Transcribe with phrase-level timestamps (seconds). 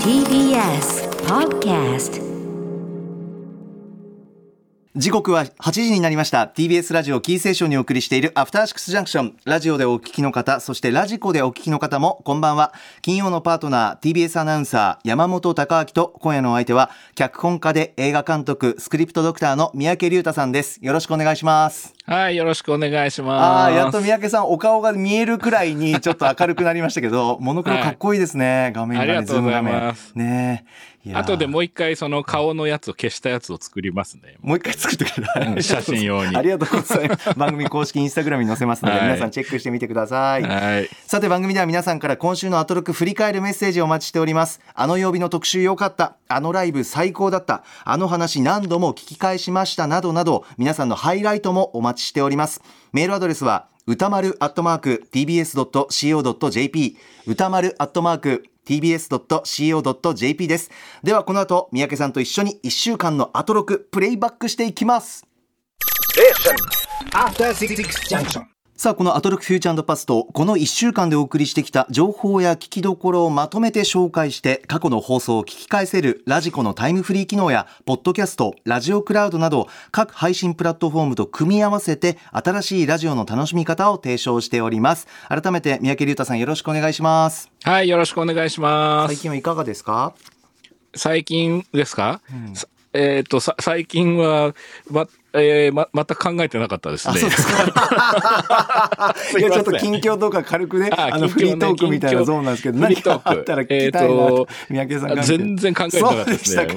[0.00, 2.16] TBS Podcast
[4.96, 6.46] 時刻は8時になりました。
[6.46, 12.72] TBS ラジオキーステーションにお送りしているアフターシックスジャンクションラジオでお聞きの方そしてラジコでお聞きの方もこんばんは。
[13.02, 20.78] 金曜のパートナー TBS アナウンサー山本匡晃と今夜のお相手は脚本家で映画監督スクリプトドクターの三宅隆太さんです。
[20.80, 21.92] よろしくお願いします。
[22.06, 23.44] はい、よろしくお願いします。
[23.44, 30.06] ああやっと三宅さんお顔が見えるくらいにちょっと明るくなりましたけどモノクロかっこいいですね、画面がねありがとうございます。
[30.06, 30.64] ズーム画面ね
[31.14, 34.36] 後でもう一回その顔のやつを消したやつを作りますね。
[34.40, 35.46] もう一回作ってください？
[35.46, 37.34] うん写真用にありがとうございます。
[37.38, 40.42] 番組公式インスタグラムに載せますので、はい皆さんチェックしてみてください。
[40.42, 40.88] はい。
[41.06, 44.60] さて番組では皆さんから今週のアトロク振り返るメッセージをお待ちしております。
[44.74, 46.16] あの曜日の特集良かった。
[46.28, 47.62] あのライブ最高だった。
[47.84, 52.60] あの話何度も聞き返しましたなどなど、皆さんのハイライトもお待ちしております。
[52.92, 56.96] メールアドレスは歌丸アットマーク tbs.co.jp
[57.26, 60.70] 歌丸アットマーク tbs.co.jp です。
[61.02, 65.26] ではこの後、三宅さんと一緒に1週間のアトロクプレイバックしていきます。
[67.12, 68.55] After 66 Junction.
[68.78, 85.06] さあ、このアトロックフューチャーパスト、この1週間でお送りしてきた情報や聞きどころをまとめて紹介して、過去の放送を聞き返せるラジコのタイムフリー機能や、ポッドキャスト、ラジオクラウドなど、各配信プラットフォームと組み合わせて、新しいラジオの楽しみ方を提唱しております。
[85.30, 87.50] 改めて、三宅龍太さんよろしくお願いします。
[87.64, 89.14] はい、よろしくお願いします。
[89.14, 90.12] 最近はいかがですか？
[90.94, 92.20] 最近ですか、
[92.52, 94.54] さえっ、と、さ最近は、
[94.90, 97.14] ま、えーま、また考えてなかったですね。
[97.18, 99.14] そうですか。
[99.38, 104.48] いや、ちょっと近況とか軽くね、ああの、フリートークみたいなゾーンなんですけど、何かあったら聞きたいなと。
[104.70, 105.22] 三宅さんが。
[105.22, 106.68] 全然考えてなかったですね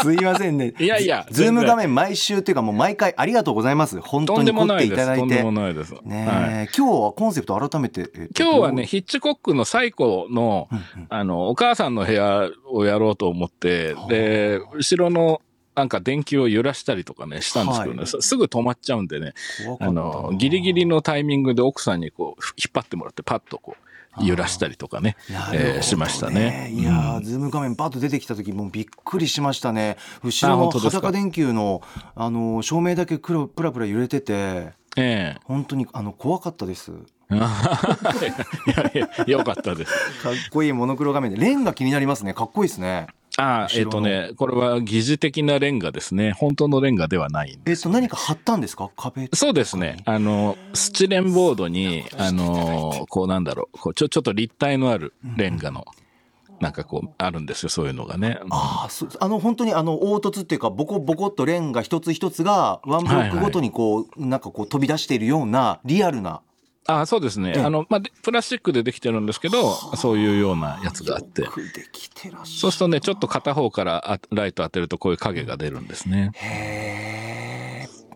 [0.00, 0.72] すすいませんね。
[0.80, 4.00] いやいやズズーム画面毎週っていうかもう毎回ありがとうございます。
[4.00, 4.96] 本当とんでに凝っていもないです。
[4.96, 5.20] ただいて。
[5.20, 5.94] とんでもないです。
[6.04, 8.00] ね今日はコンセプト改めて。
[8.00, 10.68] えっと今日はね、、ヒッチコックの最古の、
[11.08, 15.40] あの、お母さんの部屋をやろうと思って、で、後ろの、
[15.74, 19.34] なんか電球を揺らしたりとかね、したんですけどね、はいすすぐ止まっちゃうんでね、
[19.80, 23.82] あの、ギリギリのタイミングで奥さんにこう、引っ張ってもらって、パッとこう、
[24.20, 26.70] 揺らしたりとかね、なるほどえーしましたね。
[26.74, 29.96] いやー、ズーム画面バッと出てきた時もうびっくりしましたね。
[30.22, 31.80] 後ろの裸電球の、
[32.14, 36.92] あの、照明だけ黒プラプラ揺れてて、え本当にあの怖かったです。
[37.30, 39.92] えいやいや、よかったです。
[40.22, 42.34] かっこいいモノクロ画面でレンが気になりますね。
[42.34, 43.06] かっこいいですね。
[43.38, 46.32] ああ、えっ、後ろのとね、これは疑似的なレンガですね。
[46.32, 48.90] 本当のレンガではないんえっとですよね、何か貼ったんですか？
[48.96, 49.28] 壁。
[49.32, 50.02] そうですね。
[50.04, 55.86] あの、スチレンボードに、あの、こうなんだろう、こうちょ、ちょっと立体のあるレンガの、
[56.60, 58.38] なんかこう、あるんですよ、そういうのがね。
[58.50, 66.42] ああ、そうあの本当にあの凹凸っていうかボコボコっとレンガ一つ一つがワンブロックごとにこう、なんかこう飛び出しているようなリアルな。
[66.86, 67.52] あそうですね。
[67.56, 72.46] ええあの、まあ、でプラスチックでできてるんですけど、そういうようなやつがあっててらっ。
[72.46, 76.32] そうするとね、ちょっと片方からあライト当てるとこういう影が出るんですね。
[76.34, 77.22] へえ。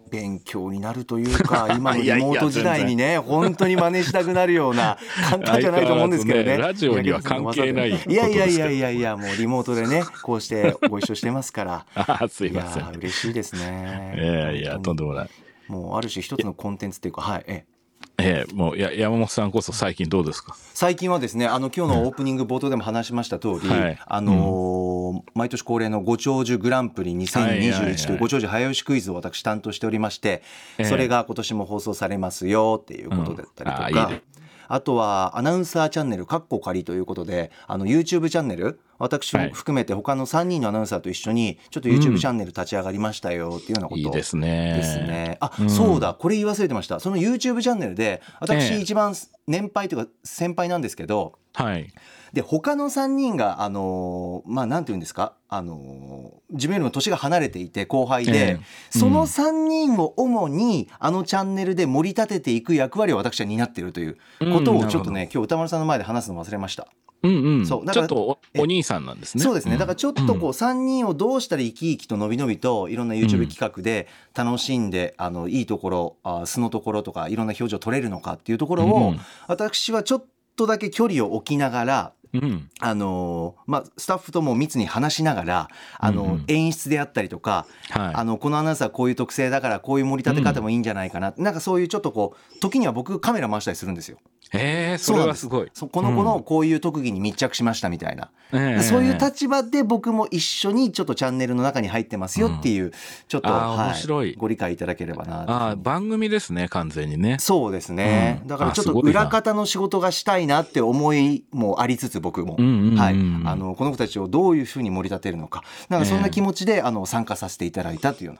[0.08, 4.98] 勉強になるというか 今のいやいやリモート時代にね本当に真似したくなるような
[5.28, 12.84] 簡単じゃないと思うんですけどねねラジオには関係ないいやいやいやいやいやもうリモートでねこうしてご一緒してますからあ あ、すいいやません。
[12.84, 15.30] ー嬉しいですね いやいや、とんでもない。
[15.68, 17.75] もうある種一つのコンテンツっていうかはいええ
[18.18, 20.56] ええもうや山本さんこそ最近どうですか？
[20.74, 23.98] 最近はですねあの今日のオープニング冒頭でも話しました通り、はい。
[24.06, 24.96] あのー
[25.34, 27.60] 毎年恒例のご長寿グランプリはいはいはい
[27.94, 28.16] 2021とい。
[28.16, 30.42] うご長寿早押しクイズを私担当しておりまして、
[30.78, 30.84] ええ。
[30.86, 34.22] それが今年も放送されますよっていうことだったりとか、うん。
[34.68, 44.74] あとはアナウンサーチャンネル「カッコ仮」ということであの YouTube チャンネル私も含めて他の3人のアナウンサーと一緒にちょっと YouTube チャンネル立ち上がりましたよっていうようなことをいいですね。
[44.76, 45.36] ですね。
[45.40, 47.00] あ、うんそうだ、これ言い忘れてました。
[47.00, 49.14] その YouTube チャンネルで、私ええ一番
[49.46, 51.88] 年配というか先輩なんですけど、はい。
[52.32, 64.16] で、他の3人が、あのーまあ、なんて言うんですか、あのー自分よりも年が離れていて後輩で、ええその3人を主にあのチャンネルで盛り立てていく役割を私は担っているという
[64.52, 66.88] ことうんをちょっとね、今日歌丸さんの前で話すの忘れました。
[67.22, 67.66] うんうん。
[67.66, 69.44] そうだからちょっとお兄さんなんですね。
[69.44, 69.76] そうですね。
[69.76, 80.24] だからちょっとこううん3人をどうしたら生き生きと伸び伸びといろんな YouTube 企画で楽しんで、あのいいところ、あ素のところとかいろんな表情撮れるのかっていうところを、うん私はちょっ
[80.56, 82.70] とだけ距離を置きながら、うん。
[82.80, 88.14] あのーまあ、スタッフとも密に話しながら、あのうんうん演出であったりとか、はい。
[88.14, 94.18] あのこのアナウンサーこういう特性だからこういう盛り立て方もいいんじゃないかな、なんかそういうちょっとこう時には僕カメラ回したりするんですよ。
[94.52, 95.70] ええそれはすごい。
[95.74, 98.82] そこの子のこういう特技に密着しましたみたいな、ええ。
[98.82, 102.92] そういう立場で僕も一緒にちょっとチャンネルの中に入ってますよっていう、
[103.28, 104.34] ちょっと、あーは面白い。
[104.34, 107.38] ご理解いただければなとああ、番組ですね、完全にね。
[107.40, 108.48] そうですね、うん。
[108.48, 115.62] だからちょっと裏方の仕事がしたいなって思いもありつつ僕も、うんうんうんはい、あのこの子たちをどういうふうに盛り立てるのか。
[115.88, 118.38] なんかそんな気持ちで、あの参加させていただいたというよう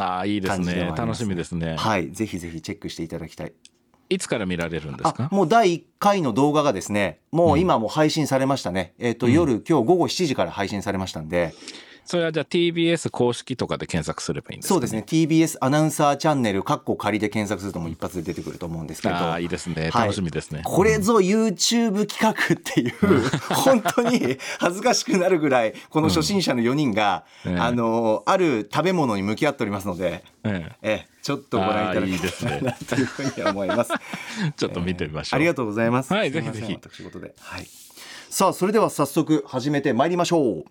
[0.00, 0.74] ああ、いいですね。
[0.74, 1.76] ります楽しみですね。
[1.76, 2.10] はい。
[2.10, 3.52] ぜひぜひチェックしていただきたい
[4.12, 11.54] いつから見られるんですあかもう第1回の動画がですねもう今もう配信されましたね、えっ、と、夜今日午後7時から配信されましたんで。
[12.04, 15.04] それはじゃあ TBS 公式とかで検索すればいいんですか、そうですね。
[15.06, 19.14] TBS アナウンサーチャンネルかっこ仮で検索するともう一発で出てくると思うんですけど。
[19.14, 19.90] ああ、いいですね。
[19.90, 20.02] はい。
[20.02, 20.62] 楽しみですね。
[20.64, 22.92] これぞ YouTube 企画っていう、
[23.54, 27.52] 本当に恥ずかしくなるぐらい、この初心者の4人が、うん。
[27.52, 27.58] ええ。
[27.58, 30.70] あの、ある食べ物に向き合っておりますので、え。
[30.82, 33.92] ええ、ちょっとご覧いただきですねたいなというふうに思います。
[34.44, 35.38] え ちょっと見てみましょう。
[35.38, 36.12] ありがとうございます。
[36.12, 37.34] はいぜひぜひ私事で。
[37.38, 37.68] はい。
[38.28, 40.64] さあ、それでは早速始めてまいりましょう。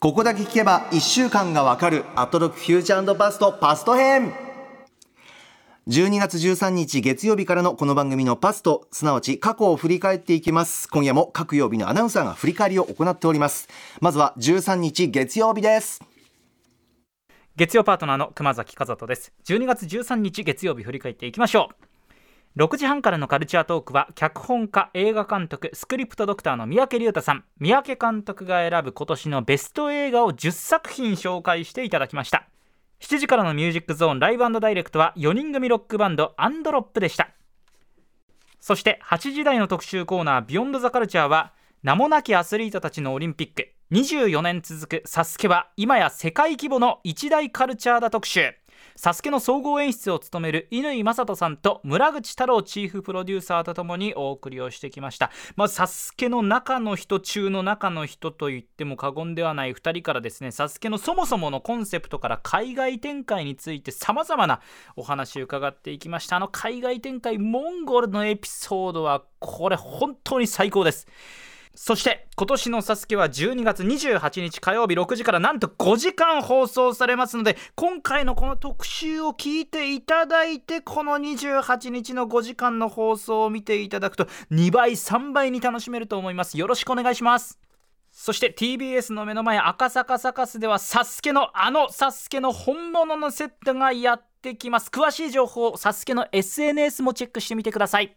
[0.00, 4.34] ここだけ聞けば1週間がわかるアトロックフューチャーパストパスト編
[5.88, 13.68] 12月13日月曜日からのこの番組のパストすなわち過去を振り返っていきます今夜も各曜日のアナウンサーが振り返りを行っております
[14.00, 16.00] まずは13日月曜日です
[17.62, 19.32] 月曜パートナーの熊崎和人です。
[19.44, 21.68] 12月13日月曜日振り返っていきましょ
[22.56, 22.60] う。
[22.60, 27.44] 6時半からのカルチャートークは脚本家映画監督スクリプトドクターの三宅龍太さん。
[27.60, 32.48] 三宅監督が選ぶ今年のベスト映画を10作品紹介していただきました。
[32.98, 37.30] 7時からのミュージックゾーンライブダイレクトは4人組ロックバンドアンドロップでした。
[38.58, 41.52] そして8時台の特集コーナービヨンドザカルチャーは
[41.84, 43.68] 名もなきアスリートたちのオリンピック。
[43.92, 48.54] 24年続くサスケは今や世界規模の一大カルチャーだ特集。
[48.96, 55.30] サスケの総合演出を務める乾正人さんと村口太郎チーフプロデューサーとともにお送りをしてきました。
[55.56, 64.62] まあサスケの中の人中の中の人と言っても過言ではない2人からですねサスケのそもそものコンセプトから海外展開についてさまざまな
[64.96, 66.36] お話を伺っていきました。
[66.36, 71.06] あの海外展開モンゴルのエピソードはこれ本当に最高です。
[71.74, 86.58] そして今年のサスケは12月28日火曜日6時からなんと5時間放送されますので今回のこの特集を聞いていただいてこの28日の5時間の放送を見ていただくと2倍3倍に楽しめると思います。
[86.58, 87.58] よろしくお願いします。
[88.10, 94.90] そして TBS の目の前赤坂サカスではサスケのあのサスケの本物のセットがやってきます。
[94.90, 98.14] 詳しい情報をサスケの SNS もチェックしてみてください。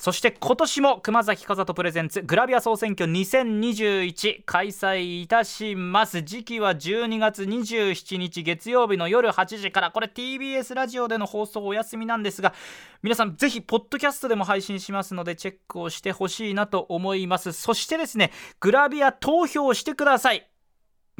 [0.00, 6.22] そして今年も熊崎和人プレゼンツグラビア総選挙2021開催いたします。
[6.22, 9.90] 時期は12月27日月曜日の夜8時から。
[9.90, 12.54] これ TBS ラジオでの放送お休みなんですが
[13.02, 17.52] 皆さんぜひポッドキャストでも配信しますのでチェックをしてほしいなと思います。
[17.52, 20.49] そしてですねグラビア投票してください。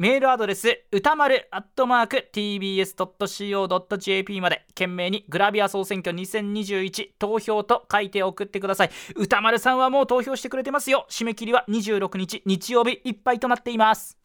[0.01, 4.65] メールアドレス歌丸アットマーク tbs.co.jp まで。
[4.69, 8.89] 懸命にグラビア総選挙2021投票と書いて送ってください。
[9.15, 11.05] 歌丸さんはもう投票してくれてますよ。
[11.07, 14.17] 締め切りは26日日曜日いっぱいとなっています。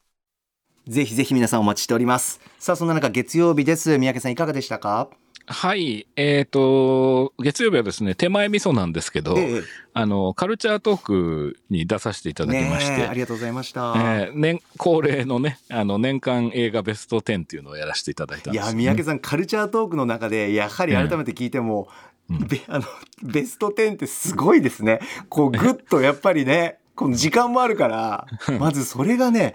[0.89, 2.41] ぜひぜひ皆さんお待ちしております。
[2.59, 3.99] さあそんな中月曜日です。
[3.99, 5.11] 三宅さんいかがでしたか？
[5.49, 6.09] はい。
[6.17, 9.63] えっ、と、月曜日はですね、手前味噌なんですけど、ええ。
[9.95, 18.85] あの、カルチャートークに出させていただきまして、ありがとうございました、えー年恒例のね、あの、年間映画ベスト10っていうのをやらせていただいたんいですよ、ね。
[18.85, 21.89] や三宅さんカルチャートークの中でやはり改めて聞いても、
[22.29, 22.85] べあの
[23.23, 25.01] ベスト10ってすごいですね。
[25.29, 28.27] こうぐっとやっぱりねこの時間もあるから
[28.59, 29.55] まずそれがね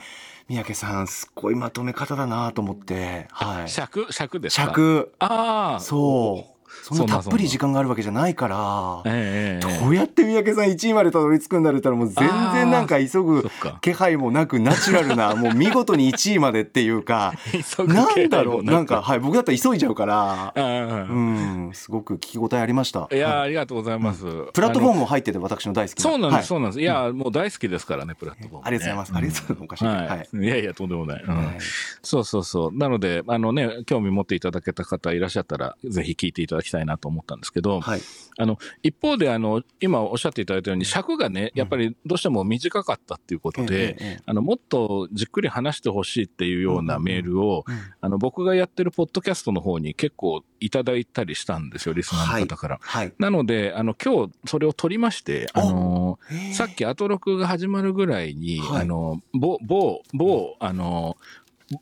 [0.52, 4.64] 三宅さんすっごいまとめ方だなと思って、はい、尺尺ですか？
[4.66, 5.14] 尺。
[5.20, 5.80] ああ。
[5.80, 6.51] そう
[6.84, 13.50] そんなたっぷり時間があるわけじゃないからええええどうやって三宅さん1位までたどり着くんだろうったらもう全然なんか急ぐ
[13.82, 17.34] 気配もなくナチュラルな もう見事に1位までっていうか
[17.80, 18.64] なんだろう？
[18.64, 23.08] なんかはい僕だったら急いじゃうからうんすごく聞き応えありました。
[23.12, 23.40] いや、はい。
[23.42, 24.24] ありがとうございます。
[24.54, 26.44] プラットフォームムも入ってて私の大好きなそうなんです、はい。
[26.46, 26.82] そうなんです。
[26.82, 28.62] いや、もう大好きですからね、プラットフォーム、ね。
[28.66, 29.12] ありがとうございます。
[29.16, 29.64] ありがとうございます。
[29.64, 30.30] おかしいはい、はい。
[30.34, 30.48] い。
[30.48, 31.24] やいや、とんでもない。
[31.24, 31.36] うん。
[31.36, 31.58] はい。
[32.02, 32.78] そうそうそう。
[32.78, 38.02] なので、あのね、興味持っていただけた方いらっしゃったら、ぜひ聞いていただきたいなと思ったんですけど、はい。
[38.38, 47.76] あの、一方で、あの、今おっしゃっていただいたように、尺がね、やっぱりどうしても短かったっていうことで、ええええあの、もっとじっくり話してほしいっていうようなメールを、うん。
[48.00, 52.80] あの、僕がやってるポッドキャストの方に結構いただいたりしたんですよ、リスナーの方から。
[52.82, 53.14] はい。
[53.20, 56.20] なので、あの、今日それを取りまして、あの、
[56.54, 58.82] さっきアトロクが始まるぐらいに、はい。
[58.84, 61.18] あの、某、某、某、あの、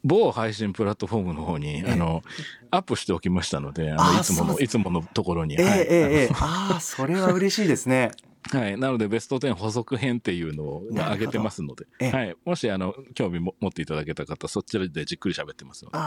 [0.03, 2.23] 某配信プラットフォームの方に、あの、
[2.71, 5.55] アップしておきましたので、あのいつもの、いつものところに。
[5.59, 8.11] ええはいええええああ、それは嬉しいですね。
[8.51, 8.77] はい。
[8.77, 12.35] なので、ベスト10補足編っていうのを上げてますので、ええはい。
[12.45, 15.97] もし、あの、興味も持っていただけた方、そちらでじっくり喋ってますので、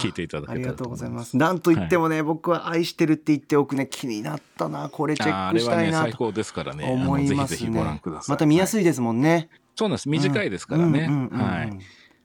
[0.00, 1.36] 聞いていただけたらありがとうございます。
[1.36, 7.56] なんといってもね、僕は愛してるって言っておくね、気になったな、これチェックあーあれはね、したいなと最高ですからね、あ思のいますね。
[7.56, 8.30] ぜひぜひご覧ください。
[8.30, 8.66] また見やい。
[8.66, 9.48] すいですもんね。
[9.76, 10.08] そうなんです。
[10.08, 11.08] 短いですからね。
[11.32, 11.78] はい。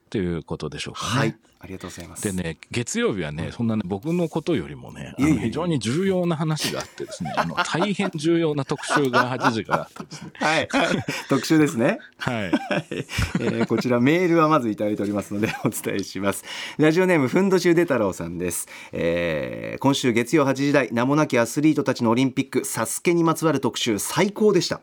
[0.09, 1.19] ということでしょうかね。
[1.19, 1.37] はい。
[1.59, 2.23] ありがとうございます。
[2.23, 10.31] でね、月曜日はね、そんなね、僕のことよりもね、あの非常に重要な話があってですね、あの、大変重要な特集が8時からあってですね。
[10.37, 10.67] はい。
[11.29, 11.97] 特集ですね。
[12.19, 12.51] はい。
[13.41, 16.43] えーこちらメールはまずいただいておりますのでお伝えします
[16.77, 24.81] ラジオネームふんどしゅうで太郎さんです、えー今週月曜8時台名もなきアスリートたちのオリンピックサスケにまつわる特集最高でした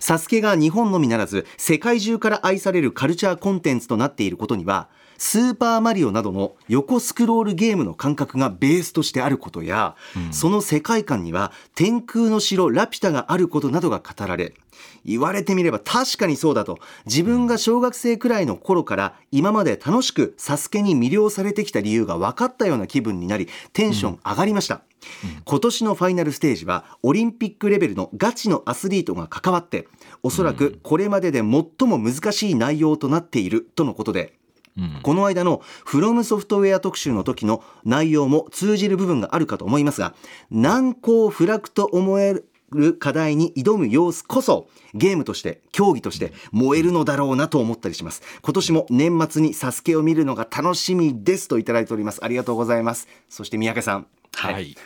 [0.00, 4.88] サスケが日本のみならず世界中から愛されるカルチャーコンテンツとなっていることには
[5.18, 9.96] スーパーマリオなどの横スクロールゲームの感覚がベースとしてあることや、
[10.30, 14.54] その世界観には天空の城ラピュタがあることなどが語られ
[15.04, 24.82] 言われてみれば確かにそうだと自分が小学生くらいの頃から今まで楽しくサスケに魅了されてきた理由が分かったような気分になりテンション上がりました、
[25.44, 29.88] 今年のファイナルステージはオリンピックレベルのガチのアスリートが関わって
[30.22, 34.38] おそらくこれまでで最も難しい内容となっているとのことで
[34.78, 35.00] うん。
[35.02, 40.14] この間のフロムソフトウェア特集の時の内容も通じる部分があるかと思いますが
[40.50, 48.22] 難攻不落と思える課題に挑む様子こそゲームとして競技として燃えるのだろうなと思ったりします。
[48.42, 52.22] 今年も年末にサスケを見るのが楽しみですといただいております。
[52.22, 53.08] ありがとうございます。
[53.28, 54.06] そして三宅さん。
[54.34, 54.76] はい。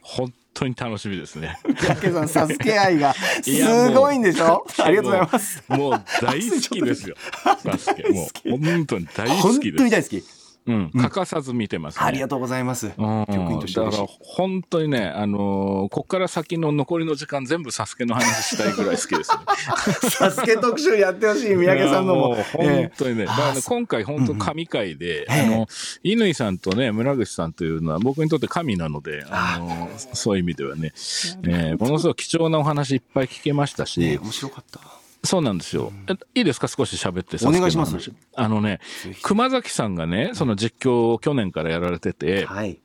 [0.00, 1.58] 本当に楽しみですね。
[1.66, 4.66] 三宅さんサスケ愛がすごいんでしょ？
[4.78, 7.14] ありがとうございますもう大好きですよ。
[7.64, 8.08] サスケ。
[8.10, 9.78] もう本当に大好本きです。
[9.78, 10.24] 当に大好き
[10.68, 10.90] うん。
[10.90, 12.04] 欠かさず見てますね。
[12.04, 12.86] ありがとうございます。
[12.86, 13.26] うん。
[13.26, 19.38] 局員としてだから本当にね、あのーこっから先の残りの時間全部サスケの話したいぐらい好きですね。
[20.10, 22.34] サスケ特集やってほしい三宅さんのも。
[22.34, 25.68] いやう本当にね、ええだからね今回本当神回で、うんうんあの、
[26.04, 30.92] 乾さんとね、村口さんというのは僕にとって神なので、あのそういう意味ではね、
[31.44, 35.92] えーものすごく貴重なお話いっぱい聞けましたし、ね面白かったそうなんですよ。
[36.08, 36.68] えいいですか？
[36.68, 37.44] 少し喋って。
[37.46, 38.12] お願いします。
[38.34, 38.80] あのね
[39.22, 42.80] 熊崎さんがね、その実況を去年からやられてて、はい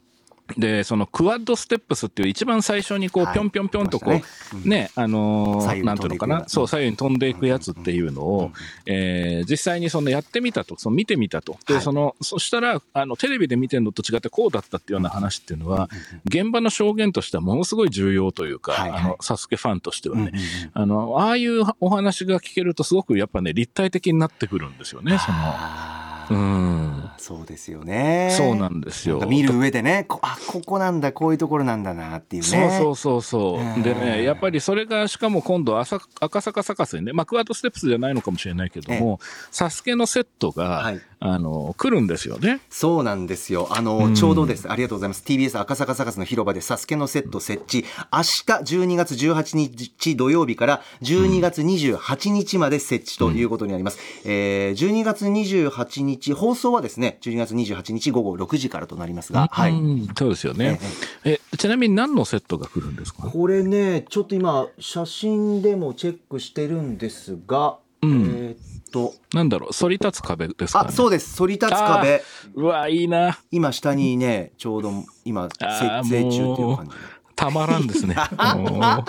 [0.58, 3.34] で、そのクワッドステップスっていう一番最初にこう、はい。
[3.34, 8.52] ぴょんぴょんぴょんとこう、ね、あのなんていうのかな、そう、左右に飛んでいくやつっていうのを、
[8.86, 11.58] えー実際にそのやってみたと、その見てみたと。
[11.68, 11.84] で、はい。
[11.84, 15.90] その、そしたら、あの、テレビで見てるのと違ってこうだったっていうような話っていうのは、
[16.26, 19.02] 現場の証言としてはものすごい重要というか、はいはい。
[19.02, 20.32] あの、サスケファンとしてはね、
[20.74, 26.03] あの、ああいうお話が聞けるとすごくやっぱね、立体的になってくるんですよね、その。
[26.30, 27.10] うん。
[27.18, 28.34] そうですよね。
[28.38, 29.20] そうなんですよ。
[29.28, 33.60] 見る上でねこあここなんだこういうところなんだなっていうそうねそうそうそう。
[33.60, 33.84] うん。
[33.84, 39.20] でね、やっぱりそれが、しかも今度赤、赤坂サカスにね、まあ、クワッドステップスじゃないのかもしれないけども、
[39.52, 42.60] サスケのセットが、はいあの、来るんですよね。
[42.70, 43.70] そうなんですよ。
[43.72, 44.14] あの、うん。
[44.14, 44.70] ちょうどです。
[44.70, 45.24] ありがとうございます。
[45.26, 47.86] TBS 赤坂サカスの広場でサスケのセット設置。
[48.12, 48.44] 明日
[48.84, 59.72] 12月18日土曜日から12月28日まで設置ということになります、えー12月28日放送はですね12月28日午後6時からとなりますが、はい。
[59.72, 60.80] うんそうですよね。
[61.24, 63.24] え、ちなみに何のセットが来るんですか？
[63.30, 68.12] これねちょっと今写真でもチェックしてるんですが、うん。
[68.12, 68.58] えーっ
[68.94, 69.14] と。
[69.34, 71.36] なんだろう、反り立つ壁ですか、ね、あそうです。
[71.38, 72.24] 反り立つ壁。
[72.56, 73.40] うわ、いいな。
[73.52, 74.92] 今下にねちょうど
[75.26, 76.92] 今設あー営中っていう感じ。
[77.36, 78.16] たまらんですね。
[78.16, 79.04] も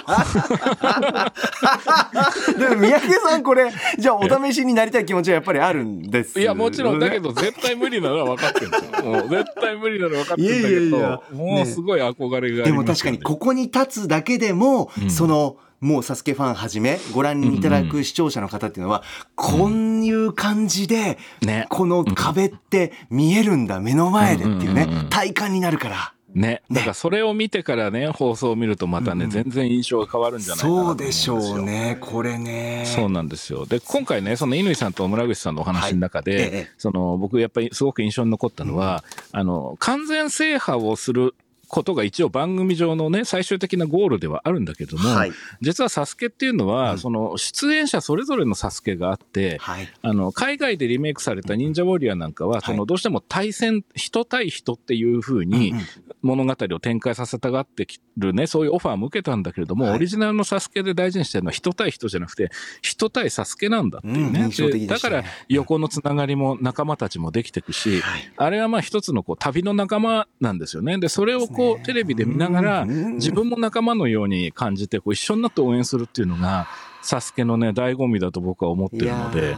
[2.58, 9.02] でも三宅さんこれじゃあお試しになりたい気持ちはやっぱりあるんですういや、もちろん、だけど、絶対無理なのは分かってるんですよ。
[9.04, 15.10] もう、絶対無理なのは分かってるんだけど、もうすごい憧れがあでりますよね、も確かにここに立つだけでも、うん。
[15.10, 19.02] そのもうサスケファンはじめご覧いただく視聴者の方っていうのは、
[19.34, 21.66] こういう感じで、ね。
[21.68, 26.14] この壁って見えるんだ目の前でっていうね、うんうんうんうん体感になるから。
[26.34, 26.62] ね。
[26.70, 31.62] だからそれを見てからね、放送を見るとまたね、うんうん全然印象が変わるんじゃないかなと思そううんでしょう。
[31.62, 32.84] ねこれね。
[32.86, 33.66] そうなんですよ。
[33.66, 41.34] で、今回ね、その乾さんと村口さんのお話の中で、はいええその僕やっぱりすごく印象に残ったのは、あの、完全制覇をする
[41.75, 45.33] ことが一応番組上のね、最終的なゴールではあるんだけども、はい。
[45.61, 49.88] 実はサスケっていうのは、その出演者それぞれのサスケがあって、はい。
[50.00, 55.85] あの、海外でリメイクされた忍者ウォリアーなんかは、その、どうしても対戦、人対人っていう風にうんうん。
[56.23, 59.95] 物語を展開させたがってきるね、そういうオファーも受けたんだけれども、はい。
[59.97, 62.50] オリジナルのサスケで大事にしてるのは人対人じゃなくて、
[62.83, 64.40] 人対サスケなんだっていううんね。
[64.45, 68.33] 印象的でだから横のつながりも仲間たちもできていくし、はい。
[68.37, 70.99] あれはまあ一つのこう旅の仲間なんですよね。
[70.99, 76.66] で、それをこうテレビで見ながら、うん自分も仲間のように感じて、こう一緒になって応援するっていうのが、
[77.02, 79.56] サスケのね、醍醐味だと僕は思ってるので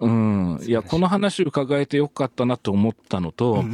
[0.00, 0.60] うん。
[0.62, 3.64] いや、この話伺えてよかったなと思ったのと、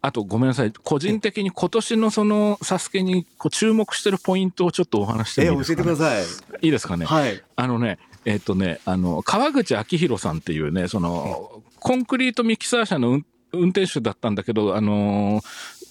[0.00, 0.72] あとごめんなさい。
[0.72, 6.24] 個人的に今年のそのサスケにこう注目してるポイントをちょっとお話ししてもいいですか、ね、てください。
[6.62, 7.06] いいですかね？
[7.06, 7.42] はい。
[7.56, 15.44] あのね、えっ、とね、あの、川口明宏さんっていうね、その、コンクリートミキサー車の運運転手だったんだけど、あのー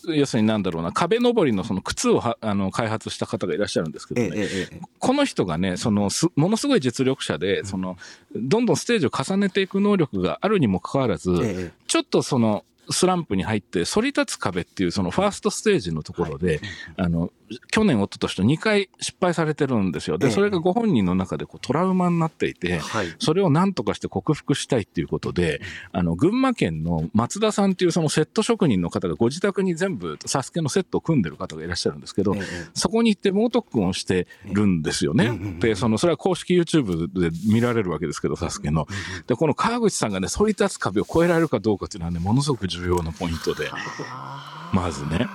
[0.08, 7.98] 要するになんだろうな、壁登りのその靴をはあの開発した方がいらっしゃるんですけどね、えええええこの人がね、そのす、ものすごい実力者で、その、
[8.36, 16.62] どんどんステージを重ねていく能力があるにもかかわらず、ちょっとその、スランプに入って、反り立つ壁っていうそのファーストステージのところで、
[16.98, 17.32] あの、
[17.72, 20.18] 去年、一昨年と2回失敗されてるんですよ。
[20.18, 23.08] で、ええそれがご本人の中でこうトラウマになっていて、はい。
[23.20, 32.42] それを何とかして克服したいっていうことで、あの、群馬県の松田さんっていうそのセット職人の方がご自宅に全部サスケのセットを組んでる方がいらっしゃるんですけどえ、え。
[32.74, 35.58] そこに行って猛特訓をしてるんですよね。
[35.60, 38.88] で、その、それは公式 YouTube で見られるわけですけど、サスケの。
[39.28, 43.70] で、この川口さんがね、反り立つ壁を越えられるかどうかっていうのはね、ものすごく重要なポイントで、
[44.74, 45.28] まずね。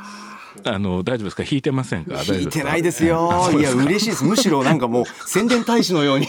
[0.64, 1.42] あの、大丈夫ですか？
[1.42, 2.14] 弾いてませんか？
[2.14, 3.50] 聞いてないですあよ。
[3.52, 4.24] いや、嬉しいです。
[4.24, 6.26] むしろなんかもう宣伝大使のように。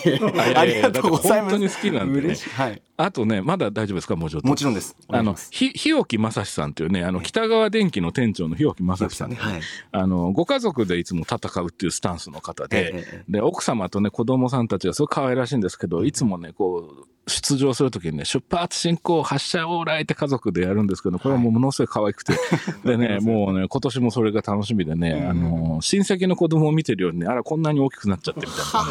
[0.56, 1.52] ありがとうございます。
[1.52, 2.36] 本当に好きなんでね。
[2.56, 2.82] はい。
[2.98, 4.18] あとね、まだ大丈夫ですか？
[4.18, 4.48] もうちょっと。
[4.50, 4.98] もちろんです。
[5.08, 9.38] あの、ひ、日置正史さんっていうね、あの、北川電機の店長の日置正史さん、ね。
[9.40, 9.62] はい。
[9.94, 22.34] あの、ご家族でいつも戦うっていうスタンスの方で、ええええで、奥様とね、子供さんたちがすごい可愛らしいんですけど、いつもね、こう、出場するときにね、出発進行、発車往来って家族でやるんですけど、これはもうものすごい可愛くて。
[22.86, 28.86] でね、もうね、今年もそれが楽しみでね、あの、親戚の子供を見てるようにね、あら、こんなに大きくなっちゃってみたいな感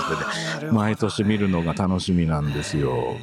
[0.60, 3.16] じでね、毎年見るのが楽しみなんですよ。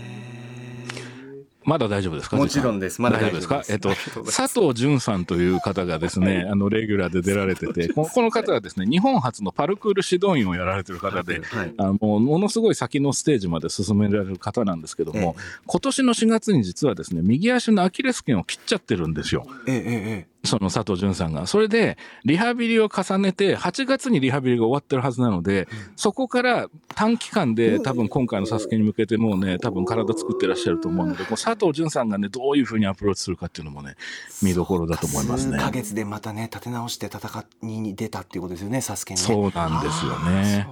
[1.65, 2.38] まだ大丈夫ですか？
[2.38, 3.01] もちろんです。
[3.01, 3.48] まだ大丈夫です。
[3.48, 3.63] か？
[3.70, 3.89] えっと
[4.25, 11.74] 佐藤淳さんという方がですね、あの、レギュラーで出られてて、ここの方はですね、日本初のパルクール指導員をやられてる方で、はい。
[11.77, 19.46] あのものすごい先のステージまで進められる方なんですけども、え今年の4月に実はですね、右足のアキレス腱を切っちゃってるんですよ。
[19.67, 19.82] えええ
[20.29, 21.47] えその佐藤淳さんが。
[21.47, 33.95] それで、リハビリを重ねて、8月にリハビリが終わってるはずなので、そこから短期間で多分今回のサスケに向けてもうね、多分体作ってらっしゃると思うので、こう佐藤淳さんがね、どういうふうにアプローチするかっていうのもね、
[34.41, 35.58] 見どころだと思いますね。
[35.58, 35.63] 数。
[35.63, 39.25] ヶ月でまたね立て直して戦いに出たっていうことですよねサスケにね。
[39.25, 40.67] そうなんですよね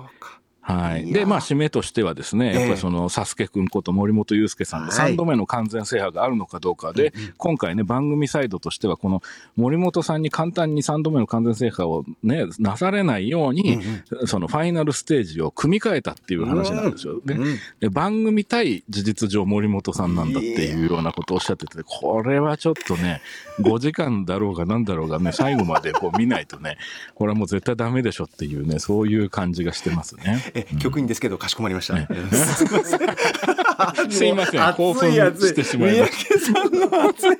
[0.61, 1.11] はい。
[1.11, 9.21] で、まあ、締めとしてはですね、やっぱええりその、サスケくんこと森本裕介さんのはい3度目の完全制覇があるのかどうかで、今回ね、番組サイドとしては、この
[9.55, 13.79] 森本さんに簡単に3度目の完全制覇をね、なされないように、
[14.25, 17.19] そのファイナルステージを組み替えたっていう話なんですよ。
[17.25, 23.21] でうんで番組対事実上森本さんなんだっていうようなことをおっしゃってて、これはちょっとね、
[23.59, 26.77] 5時間だろうが何だろうがね、最後までこう見ないとね、
[27.15, 30.50] これはもう絶対ダメでしょっていうね、そういう感じがしてますね。
[30.53, 34.63] え局員ですけどかしこまりました、ねすいませんすいません。
[34.63, 37.37] 熱い熱いしてしまいまし三宅さんの熱い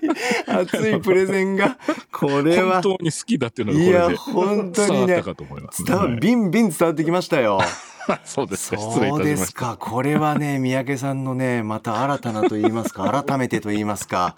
[0.47, 1.77] 熱いプレゼンが
[2.11, 2.81] これは。
[2.81, 7.59] 本当に好きだっていうのがいや本当にね伝わったかと思います、伝わビンビン伝わってきましたよ。
[8.07, 8.77] はいそうですか。
[8.77, 9.59] 失礼いそうでたしますした。
[9.59, 14.35] かこれはね三宅さんのねまた新たなと言いますか改めてと言いますか。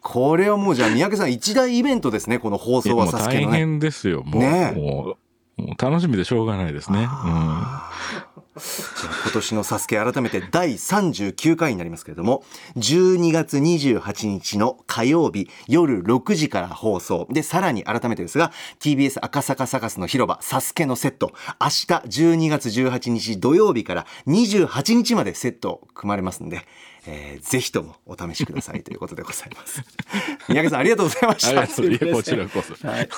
[0.00, 4.22] これはもうじゃあ三宅さん一大イベントですねこの放送はいやもう大サスケのね変ですよ。
[4.22, 4.72] もう,、ね。
[4.74, 5.16] えもう
[5.56, 7.06] もう楽しみでしょうがないですね、うん。
[7.06, 7.90] 今
[9.32, 12.44] 年のサスケ改めて第39回になりますけれども
[12.76, 17.26] 12月28日の火曜日夜6時から放送。
[17.30, 21.32] でさらに改めてですが TBS 赤坂サカスの広場サスケのセット。
[21.60, 21.86] 明日
[22.34, 26.66] 12月18日土曜日から28日までセット組まれますんで、
[27.06, 28.82] えーぜひともお試しください。
[28.84, 29.82] ということでございます。
[30.48, 31.60] 三宅さんありがとうございました。
[31.60, 33.08] ありがとういやこちらこそ、はい、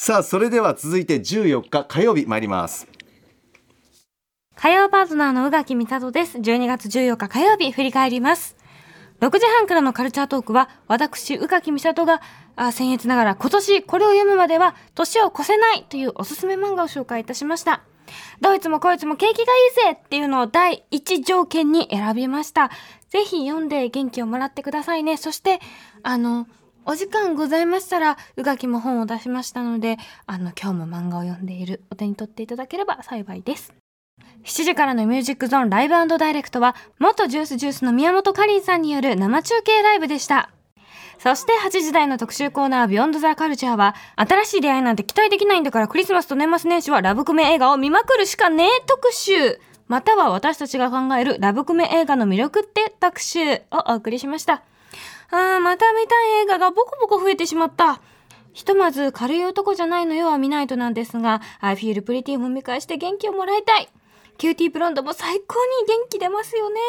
[0.00, 2.86] さあそれでは続いて14日火曜日参ります
[4.54, 6.38] 火曜パートナーの宇垣美里です。
[6.38, 8.56] 12月14日火曜日振り返ります。
[9.20, 12.22] 6時半からのカルチャートークは、私、宇垣美里が、
[12.54, 17.82] あ僭越ながら今年これを読むまでは、年を越せないというおすすめ漫画を紹介いたしました。
[18.40, 22.70] どいつもこいつも景気がいいぜっていうのを第一条件に選びました。
[23.10, 25.16] ぜひ読んで元気をもらってくださいね。
[25.16, 25.58] そして、
[26.04, 26.46] あの、
[26.84, 33.74] お時間ございましたら、うがきも本を出しましたので、あの、今日も漫画を読んでいるお手に取っていただければ幸いです。
[34.44, 40.50] 7時からのミュージックゾーンライブダイレクトは、元ジュースジュースの宮本かりんさんによる生中継ライブでした。
[41.18, 54.62] そして8時台の特集コーナービヨンドザカルチャーは、新しい出会いなんて期待できないんだからクリスマスと年末年始はラブコメ映画を見まくるしかねえ特集または私たちが考えるラブコメ映画の魅力って特集をお送りしました。
[55.30, 58.00] ああ、また見たい映画がボコボコ増えてしまった。
[58.52, 63.88] ひとまず軽い男じゃないのよは見ないとなんですが、I feel pretty も見返して元気をもらいたい。
[64.38, 66.80] キューティーブロンドも最高に元気出ますよね。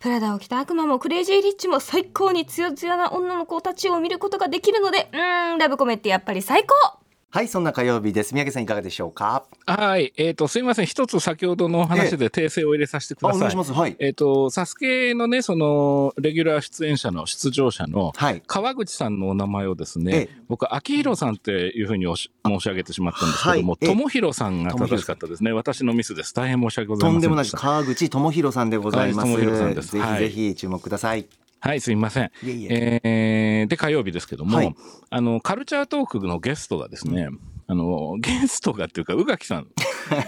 [0.00, 6.98] プラダを着た悪魔もクレイジーリッチも最高にツヤツヤな女の子たちを見ることができるので、うーん、ラブコメってやっぱり最高
[7.30, 8.32] はい、そんな火曜日です。
[8.32, 9.44] 三宅さんいかがでしょうか？
[9.66, 10.14] はい。
[10.16, 10.86] えっ、と、すいません。
[10.86, 13.36] 一つ先ほどの話で訂正を入れさせてくあ、ださい。
[13.36, 13.72] お願いします。
[13.74, 13.96] はい。
[13.98, 18.42] えっ、と、サスケのね、その、レギュラー出演者の出場者の、はい。
[18.46, 25.52] 川口さんのお名前をですえねえ、僕、秋広さんっていうふうに申し上げてしまったんですけども、はいええ友広さんが正しかったですね。
[25.52, 26.32] 私のミスです。
[26.32, 27.46] 大変申し訳ございとんでもない。
[27.46, 29.28] 川口智弘さんでございます。
[29.30, 31.26] 智弘さんですぜひはいぜひ注目ください。
[31.60, 32.30] はい、すいません。
[32.42, 33.00] いえいえ。
[33.02, 34.74] えーで、火曜日ですけども、はい
[35.10, 37.28] あの、カルチャートークのゲストがですね、
[37.70, 39.68] あの、ゲストがっていうか、宇垣さん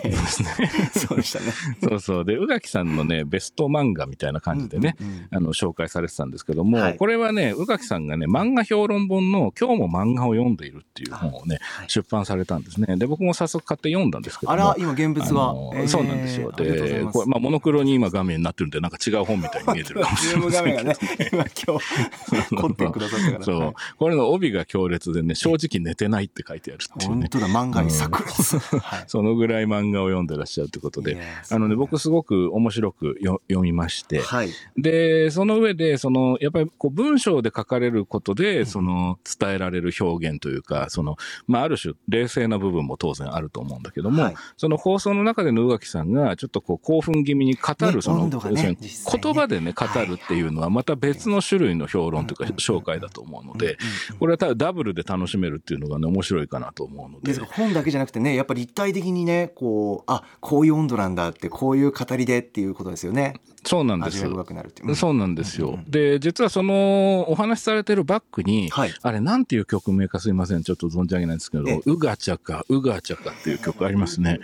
[0.03, 0.71] ですね。
[0.93, 1.47] そうでしたね。
[1.83, 2.25] そうそう。
[2.27, 12.97] で、宇垣さんのね、ベスト漫画みたいな感じでね、うんうんうんあの、紹介されてたんですけども、はいこれはね、宇垣さんがね、漫画評論本の今日も漫画を読んでいるっていう本をね、はい出版されたんですね。
[12.99, 14.53] で、僕も早速買って読んだんですけども。
[14.53, 15.73] あら、今現物があの。
[15.75, 16.53] えーそうなんですよ。
[16.53, 20.97] で、これ、まあ、モノクロに今画面になってるんで、なんか違う本みたいに見えてるかもしれませんけど ム画面がね、
[21.33, 23.45] 今今日、 凝ってくださったから。
[23.45, 27.30] そう、はいこれの帯が強烈でね、正直寝てないって書いてあるっていうね。
[27.31, 28.59] 本当だ、漫画に炸裂。
[28.59, 29.05] はい。
[29.07, 31.19] そのぐらい漫画を読んでらっしゃるということで。
[31.51, 34.51] あのね、僕すごく面白くよ読みまして、はい。
[34.77, 41.17] で、その上で、その、やっぱりこう文章で書かれることで、その伝えられる表現というか、その、
[41.47, 44.35] まあ、ある種冷静な部分も当然あると思うんだけども、はい。
[44.57, 48.77] その放送の中での宇垣さんがちょっとこう興奮気味に語ねる、その、ねね。
[48.81, 52.35] 言葉でね、語るっていうのはまた別の種類の評論とい。
[52.35, 53.79] うか、紹介だと思うので、
[54.19, 57.33] これはただダブルで楽しめるっていうのがね、面白いかなと思うので。
[57.33, 57.41] です。
[57.41, 63.35] から本だけじゃなくてねやっぱり立体的にねこうあこういう温度なんだってこういう語りでっていうことですよね。
[63.65, 64.17] そうなんです。
[64.17, 65.69] 味わい深くなるっていう、そうなんですよ。
[65.69, 68.95] うんうんで、実はその、お話しされてるバックに、はい。
[69.03, 70.63] あれ、なんていう曲名かすいません。
[70.63, 74.41] ちょっと存じ上げないんですけどええ、うがちゃか、うがちゃかっていう曲ありますね。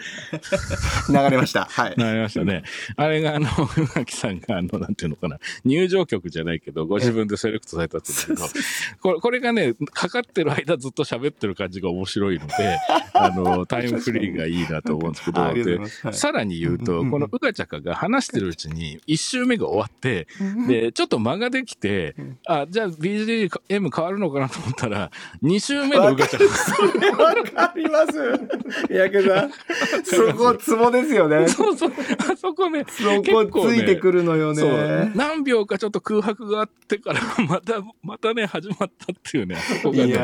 [1.09, 1.67] 流れました。
[1.71, 1.95] はい。
[1.97, 2.65] なりましたね。
[2.97, 8.65] あれが、あの、宇垣さんが、あの、なんていうのかな、入場曲じゃないけど、ご自分でセレクトされたって言うんだけど、
[9.01, 12.53] これ、これがね、かかってる間ずっと喋ってる感じが面白いので、
[13.13, 16.15] あの、タイムフリーがいいなと思うんですけど、はい。
[16.15, 20.27] さらに言うと、このうがちゃかが話してるうちに、一周目が終わって、
[20.69, 22.15] で、ちょっと間ができて、
[22.47, 25.11] あ、じゃあ BGM 変わるのかなと思ったら、
[25.43, 26.45] 2周目のうがちゃか
[27.25, 28.13] わかります。
[28.89, 29.51] 三宅さん。
[30.05, 31.49] そこツボですよね。
[31.49, 31.93] そうそう、
[32.31, 35.13] あそこね、そこ結構ねついてくるのよね。
[35.15, 38.89] 何秒かちょっと空白があってから またまたね始まったっ
[39.23, 40.17] ていうねあそこがいね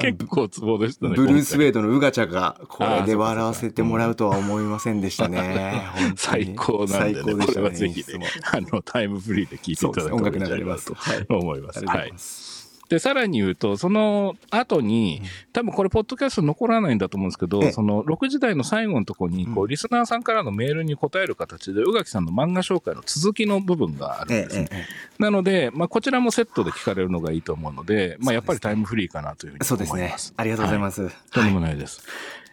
[0.00, 5.82] 結構ツボでしたねブルース・ウ今ェイドのウガチャがこれで笑わせてもらうとは思いませんでしたね。
[6.16, 11.36] 最高なんでねこれ最高でしたはぜひねあのタイムフリーで聞いていただいたらいいんじゃないかなと。
[11.36, 11.84] 思います。
[11.84, 12.08] はい。
[12.08, 12.53] います。
[12.94, 15.20] でさらに言うとその後に
[15.52, 24.86] 多分これポッドキャスト残らないんだと思うんですけどええその6時台の最後のところにこううリスナーさんからのメールに答える形で宇垣さんの漫画紹介の続きの部分があるんですね
[25.18, 30.34] なので、まあ、こちらもセットで聞かれるのがいいと思うので、まあ、やっぱりタイムフリーかなというふうにそうですね思います。。
[30.36, 31.10] ありがとうございはます。
[31.32, 32.02] とんでもないです。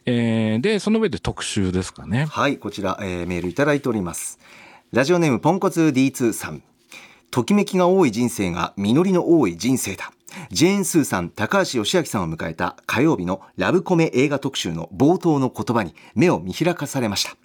[0.08, 2.26] えーで、その上で特集ですかね。
[2.26, 4.40] はい、こちら、えーメールいただいております。
[4.92, 6.64] ラジオネームポンコツ D2 さん。
[7.32, 10.12] ときめきが多い人生が実りの多い人生だ。
[10.52, 17.36] ジェーン・スーさん、高橋義明さんを迎えた火曜日のラブコメ映画特集の冒頭の言葉に目を見開かされました。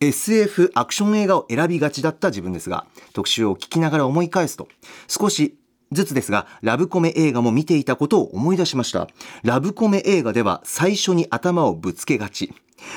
[0.00, 4.68] SF アクション映画を選びがちだった自分ですが、特集を聞きながら思い返すと、
[5.06, 5.56] 少し
[5.92, 9.08] ずつですが、ラブコメ映画も見ていたことを思い出しました。
[9.42, 12.52] ラブコメ映画では最初に頭をぶつけがち。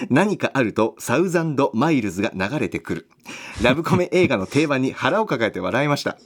[0.09, 3.07] 何かあるとサウザンドマイルズが流れてくる。
[3.61, 6.17] ラブコメ映画の定番に腹を抱えて笑いました。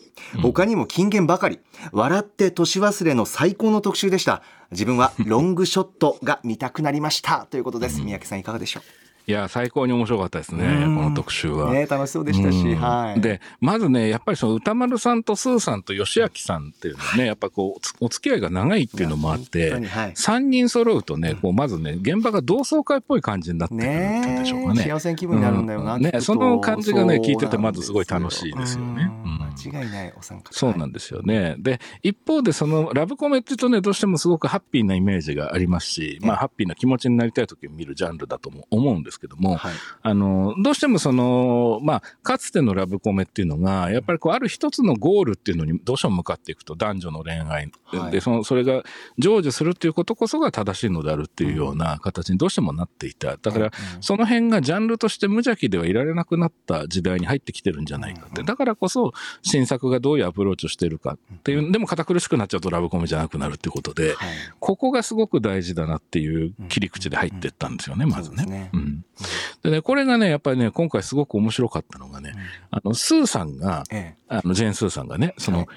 [0.41, 1.60] 他にも金言ばかり。
[1.91, 4.41] 笑って年忘れの最高の特集でした。
[4.71, 7.47] 自分はロングショットが見たくなりました。
[7.49, 8.01] ということです。
[8.01, 8.82] 三宅さんいかがでしょ
[9.29, 11.65] いや、最高に面白かったですね、うんこの特集は。
[11.65, 13.21] うね楽しそうでしたし、うんはい。
[13.21, 24.81] で、まずね、やっぱりその歌丸さんとスーさんと吉明さんっていうのはね、やっぱこう、お付き合いが長いっていうのもあってはい、三、人揃うとね、こう、まずね、現場が同窓会っぽい感じになってくるんでしょうかね。
[24.81, 29.11] 幸せな気分になるんだよな、うんね、その感じがね、聞いててまずすごい楽しいですよね。
[29.63, 30.53] 間違いないお三方。
[30.53, 31.55] そうなんですよね。
[31.59, 39.73] で、一方でそのラブコメっていうとね、どうしてもすごくハッピーなイメージがありますし、まあハッピーな気持ちになりたい時に見るジャンルだとも思うんですけども、はい。
[40.01, 47.47] あの、どうしてもその、まあ、かつてのラブコメっていうのが、やっぱりこう、ある一つのゴールっていうのにどうしても向かっていくと、男女の恋愛。
[47.47, 47.71] はい
[48.12, 48.84] で、その、それが
[49.17, 53.38] 成就するっていうことこそが正しいのであるっていうような形にどうしてもなっていた。
[53.38, 58.43] だから、その辺がジャンルとして無邪気ではいられなくなった時代に入ってきてるんじゃないかって。
[58.43, 64.27] だからこそ、新作がどういうアプローチをしてるかっていう、でも堅苦しくなっちゃうとラブコメじゃなくなるっていうことで、はい。
[64.60, 68.45] ここがすごく大事だなっていう切り口で入ってったんですよね、まずね。
[68.45, 69.05] ねうん。
[69.63, 72.34] でね、これがね、やっぱりね、今回すごく面白かったのがね、
[72.71, 75.67] あの、スーさんが、えあの、ジェーン・スーさんがね、その、はい。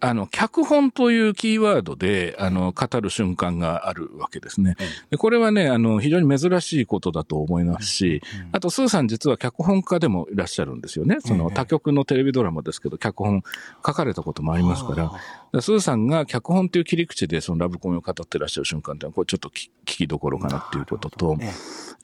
[0.00, 4.76] あの、脚本というキーワードで、あの、語る瞬間があるわけですね。
[5.10, 11.18] でこれはね、あの、非常に珍しいことだと思いますし、あと、スーさん実は脚本家でもいらっしゃるんですよね。
[11.20, 11.54] その、ええ。
[11.54, 13.42] 他局のテレビドラマですけど、脚本
[13.76, 15.12] 書かれたこともありますから、
[15.45, 21.50] でスーさんが脚本という切り口でそのラブコメを語ってらっしゃる瞬間っていうのは、これちょっと聞聞きどころかなっていうことと、え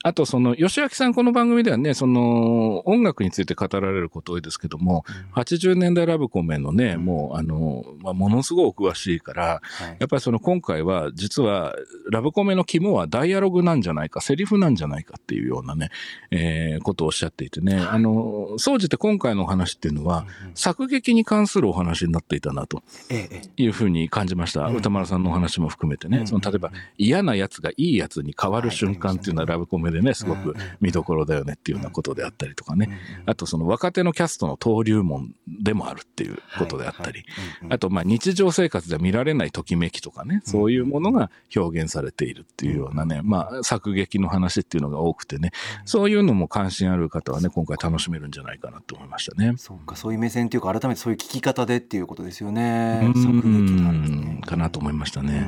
[0.05, 9.97] あとその、吉明さんこの番組ではね、その、音楽について語られること多いですけども、80年代ラブコメのね、もうあの、まあ、ものすごいお詳しいから、はい。
[9.99, 11.75] やっぱりその今回は実は
[12.11, 15.89] ラブコメの肝はダイアログなんじゃないか、セリフなんじゃないかっていうようなね、
[16.31, 22.83] えーことをおっしゃっていてね、あの、総じて今回のお話っていうのは、作劇に関するお話になっていたなと。
[23.09, 24.67] えええいうふうに感じました。
[24.67, 26.27] 歌丸さんのお話も含めてね、うん。
[26.27, 37.25] その例えば嫌なやつがいいやつに変わる瞬間っていうのはラブコメでね、すごく見どころだよねっていうようなことであったりとかね、あとその若手のキャストの登竜門でもあるっていうことであったり、
[37.69, 45.51] あとまあ日常生活では見られないときめきとかね、そういうものが表現されているっていうようなね、まあ作劇の話っていうのが多くてね、
[45.85, 49.53] そういうのも関心ある方はね、今回楽しめるんじゃないかなと思いましたね。
[49.57, 53.11] そうかそういう目線っていうか改めてそういう聞き方でっていうことですよね。
[53.15, 54.37] う作劇なんですん。
[54.37, 55.47] ねかなと思いましたね。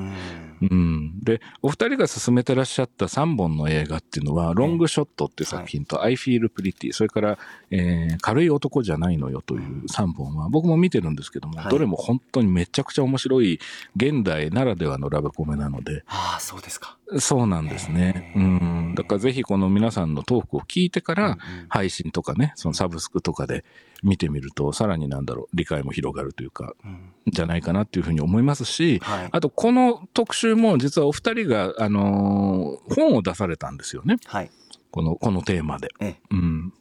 [0.61, 0.69] うん。
[0.69, 7.37] うん、でお二人が進めてらっしゃった3本の映画っていうのは「ロングショット」っていう作品と「I Feel Pretty」それから、
[7.71, 11.71] えー軽い男じゃないのよ」という3本は僕も見てるんですけども、はい。
[11.71, 13.59] どれも本当にめちゃくちゃ面白い
[13.95, 16.03] 現代ならではのラブコメなので。
[16.07, 16.97] ああそうですか。
[17.19, 18.33] そうなんですね。
[18.35, 21.37] へうーん、だからぜひこの皆さんのトークを聞いてから、
[21.69, 23.63] 配信とかねそのサブスクとかで
[24.03, 27.11] 見てみるとさらになんだろう理解も広がるというかうん。
[27.27, 29.29] じゃないかなっていうふうに思いますし、はい。
[29.31, 34.17] あと、この特集も実はお二人が、あのー本を出されたんですよね。
[34.25, 34.51] はい
[34.91, 35.89] この、このテーマで。
[35.99, 36.73] ええうん。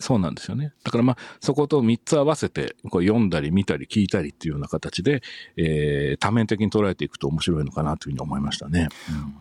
[0.00, 0.72] そうなんですよね。
[0.84, 5.22] だからまあ、そこと3つ合わせて、こう読んだり見たり聞いたりっていうような形で、
[5.56, 8.88] えー多面的に捉えていくと面白いのかなというふうに思いましたね。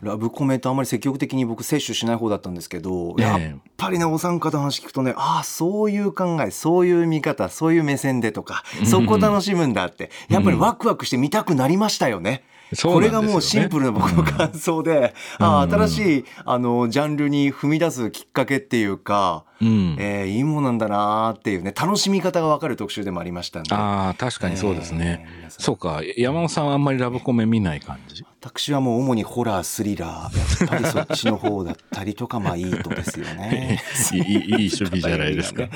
[0.02, 12.32] ラブコメってあんまり積極的に僕摂取しない方だったんですけど、ええやっぱりねお三方の話聞くとねああそういう考えそういう見方そういう目線でとかそこ楽しむんだってやっぱりワクワクして見たくなりましたよね。
[12.32, 13.10] うなんですよね。
[13.10, 15.72] がもうシンプルな僕の感想で、ああうん。
[15.72, 19.96] 新しいあのジャンルに踏み出すきっかけっていうか、うん。
[20.00, 25.26] えーいいものなんだなーっていうね楽しみ方が分かる特集でもありましたんでああ、確かにそうですね。
[25.28, 26.02] えーそうか。
[26.18, 28.24] 山本さんはあんまりラブコメ見ない感じ。
[28.42, 33.82] 私はもう主にホラースリラーやっぱりそっちの方だったりとかまあいいとですよね。
[34.14, 35.68] いい、いいいい趣味じゃないですか。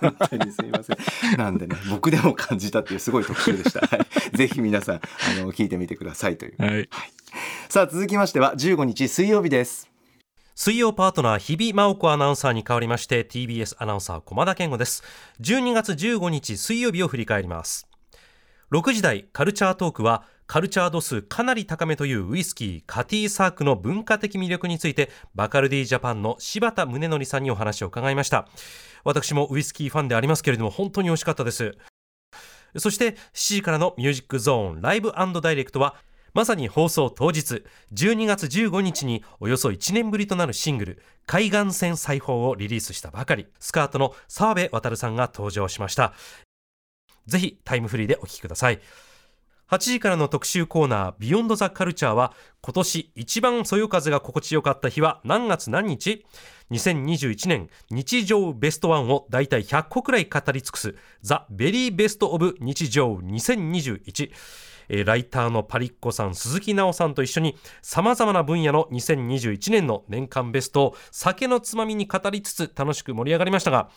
[0.00, 1.38] 本当にすみません。
[1.38, 3.80] なんでね僕でも感じたっていうすごい特集でした。
[3.80, 5.00] はい、 ぜひ皆さんあ
[5.40, 6.54] の聞いてみてくださいという。
[6.58, 6.88] はい。
[7.68, 9.90] さあ続きましては15日水曜日です。
[10.62, 15.02] 水曜パートナー日比真央子アナウンサーに代わりまして TBS アナウンサー駒田健吾です。
[15.40, 17.88] 12月15日水曜日を振り返ります。
[18.70, 28.46] 6時台カルチャートークはカルチャー度数かなり高めというウイスキーカティーサークの文化的魅力についてバカルディジャパンの柴田宗則さんにお話を伺いました。
[29.02, 31.74] 私もウイスキーファンでありますけれども本当に美味しかったです。
[32.76, 35.94] そして7時からのミュージックゾーンライブダイレクトは
[36.34, 43.46] まさに放送当日12月15日におよそ1年ぶりとなるシングル「海岸線裁縫」をリリースしたばかり。
[43.58, 46.14] スカートの澤部渉さんが登場しました。
[47.26, 48.80] ぜひタイムフリーでお聴きください。
[49.70, 56.26] 8時からの特集コーナー「Beyond the Culture は今年一番そよ風が心地よかった日は何月何日
[56.72, 64.32] ？2021年日常ベストワンをだいたい100個くらい語り尽くす The Very Best of 日常2021
[64.90, 73.88] えーライターのパリッコさん鈴木奈緒さんと一緒にさまざまな分野の2021年の年間ベストを酒のつまみに語りつつ楽しく盛り上がりましたが、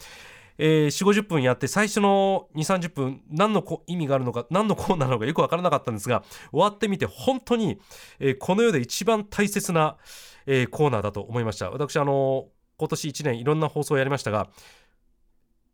[0.57, 7.79] えー、4 5 0分やって最初の2 3 0分何の意味があるのか何のコーナーなのかよく分からなかったんですが終わってみて本当に、
[8.19, 9.97] えーこの世で一番大切な、
[10.45, 11.71] えーコーナーだと思いました。
[11.71, 14.49] 私あの今年1年いろんな放送をやりましたが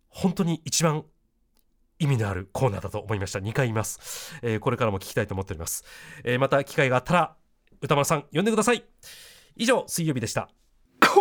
[0.10, 1.06] 本当に一番
[2.00, 3.40] 意味のあるコーナーだと思いました。
[3.40, 5.84] 2回います、えーこれからも聞きたいと思っております、
[6.24, 7.36] えーまた機会があったら
[7.82, 8.84] 歌丸さん呼んでください。
[9.56, 10.50] 以上水曜日でした。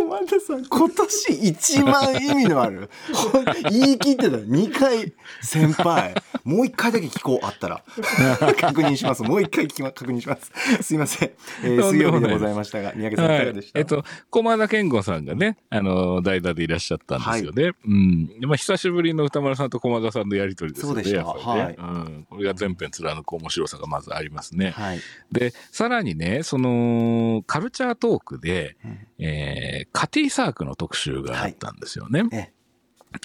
[0.09, 2.89] 駒田さん今年一番意味のある
[3.71, 6.15] 言い切ってた2回先輩。
[6.45, 7.85] もう1回だけ聞こうあったら。
[8.59, 9.23] 確認します。
[9.23, 10.51] もう1回聞きま確認します。
[10.83, 11.31] すいません、
[11.63, 17.73] えー水曜日でございましたが三宅さんいかがでした、えっと、駒田健吾さんがね、あの、代打でいらっしゃったんですよね。
[17.87, 18.41] うん。
[18.41, 21.03] でまあ、久しぶりの歌丸さんと駒田さんのやりとりですよね。
[21.05, 21.25] そうでした。
[21.25, 21.75] はい。
[21.77, 22.27] うん。
[22.31, 24.71] これが全編貫く面白さがまずありますね。
[24.71, 25.01] はい。
[25.31, 28.77] で、さらにね、その、カルチャートークで、
[29.19, 32.23] えーカティサークの特集があったんですよね。
[32.31, 32.53] ええ。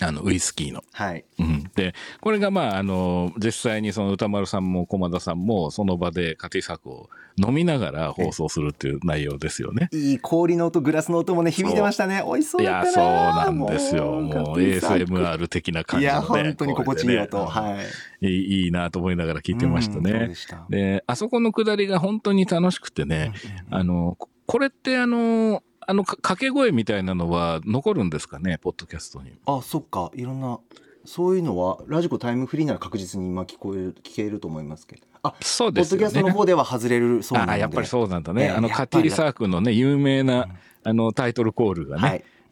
[0.03, 0.81] あの、ウイスキーの。
[0.91, 1.23] はい。
[1.37, 9.89] うん、でこれがまああの実際にその歌丸さんも駒田さんもその場でカティサークを飲みながら放送するっていう内容ですよね。
[9.91, 12.23] いい氷の音グラスの音もね響いてましたね。
[12.25, 13.03] 美味しそういだったな。
[13.03, 14.05] やそうなんですよ。
[14.13, 17.45] もう ASMR 的な感いじの、ね、や本当に心地いい音、ね。
[17.45, 17.77] は
[18.21, 18.27] い。
[18.27, 20.33] いいいいなと思いながら聞いてましたうんそうねで。
[20.33, 20.65] した。
[20.69, 23.31] であそこのくだりが本当に楽しくてね、
[23.69, 28.57] あのここれってあのあのか掛け声みたいなのは残るんですかね？
[28.57, 29.33] ポッドキャストに。
[29.45, 30.11] あそっか。
[30.15, 30.59] いろんな
[31.05, 35.03] そういうのはラジコタイムフリーなら確実に今聞こえる聞けると思いますけど。
[35.23, 36.21] あそうポッドキャスト。
[36.21, 37.59] の方では外れるそうなので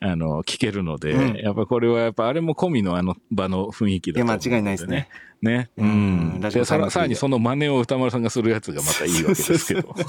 [0.03, 5.07] あの聞けるので、うんやっぱこれはやっぱあれも込みのあの場の雰囲気だと思うのいや間違いないですね。
[5.43, 5.69] ね。
[5.77, 9.93] ううんででさらさらにその真似を歌丸さんがするやつがまたいいわけですけど。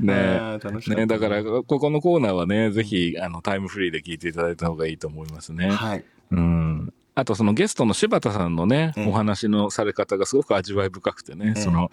[0.00, 0.58] ね
[0.94, 5.70] ねだからここのコーナーはねぜひあのタイムフリーで聞いていただいた方がいいと思いますね。
[5.70, 6.92] はいうん。
[7.18, 11.90] あとそのゲストの柴田さんのね、ええお話のされ方がすごく味わい深くてね、ええその、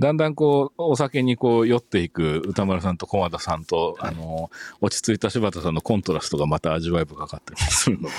[0.00, 8.12] だんだんこう、お酒にこう酔っていく歌丸さんと駒田さんと、あの、落ち着いた柴田さんのコントラストがまた味わい深かったりするので、ね、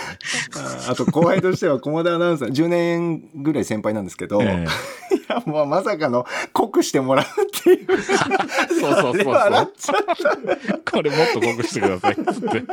[0.88, 8.02] ああと後輩としては駒田アナウンサー10年ぐらい先輩なんですけど、えい やもうまさかの濃くしてもらうっていう。
[8.02, 10.02] そうそうそうそう。
[10.92, 12.64] これもっと濃くしてくださいっつって。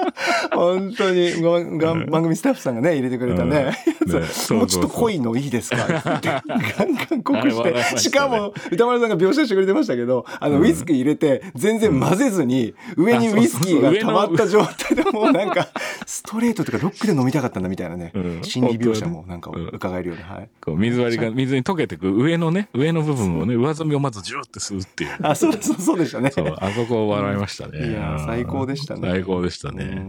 [0.52, 1.40] 本当に。
[1.40, 3.72] ごがん番組スタッフさんがね入れてくれたね,
[4.06, 4.20] うん。
[4.20, 4.26] ね。
[4.26, 6.28] そうもうちょっと濃いのいいですかって。
[6.28, 6.40] ガ
[6.84, 7.98] ンガン濃くして。
[7.98, 15.68] しかも歌丸さんが描写してくれてましたけどあのウイスキー入れて全然混ぜずに上にウイスキーが溜まった状態でもうなんか
[16.06, 18.12] ストレートとかロックで飲みたかったんだみたいなね。
[18.14, 18.42] うん。
[18.42, 20.48] 心理描写もなんか伺えるようなはい。
[20.66, 25.10] 水割りが水に溶けてく上のね、上の部分をね、上澄みをまずジューって吸うっていう。
[25.22, 27.90] あそうそうそうでしたねそう、あそこ笑いましたね。
[27.90, 30.06] いやうん最高でしたね最高でしたね。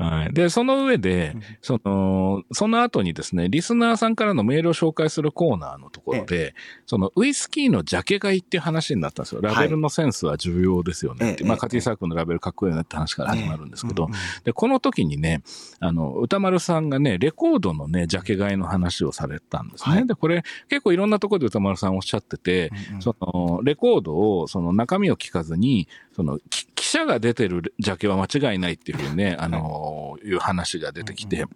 [0.00, 0.32] うんはい。
[0.32, 6.54] で、その上で、その、その後にですね、リスナーさんからのメールを紹介するコーナーのところで、
[6.86, 9.40] そのウイスキーのジャケ買いっていう話になったんですよ。
[9.42, 11.42] ラベルのセンスは重要ですよねって。
[11.42, 15.42] まあ、ええええカティサークルのラベルかっこいいなって話から始まるんですけど、うんうんで、この時にね、
[15.80, 19.96] あの、歌丸さんがね、レコードのね、ジャケ買いの話をされたんですね。
[19.96, 31.46] はいで、これ結構いろんなところで歌丸さんおっしゃってて、その、レコードを、その中身を聞かずに、その、き記者が出てるジャケは間違いないっていうふうにね、あのーいう話が出てきて、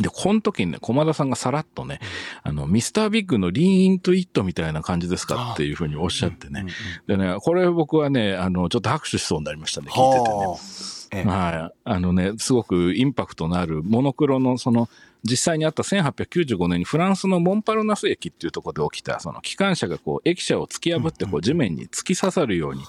[0.00, 2.00] で、この時にね、駒田さんがさらっとね、
[2.42, 6.64] あの、ミスタービッグのリーンイントイットみたいな感じですかっていうふうにおっしゃってね。
[7.06, 10.46] でね、これ僕はね、あの、ちょっと拍手しそうになりましたね、聞いててね。
[10.46, 10.58] はあ。
[11.12, 11.24] ええ。
[11.24, 11.78] はい。
[11.84, 14.88] あのね、すごくインパクトのあるモノクロのその、
[15.24, 22.82] 実際にあった1895年にフランスのモンパルナス駅っていうところで起きた、その機関車がこう、駅舎を突き破ってこう、地面に突き刺さるように、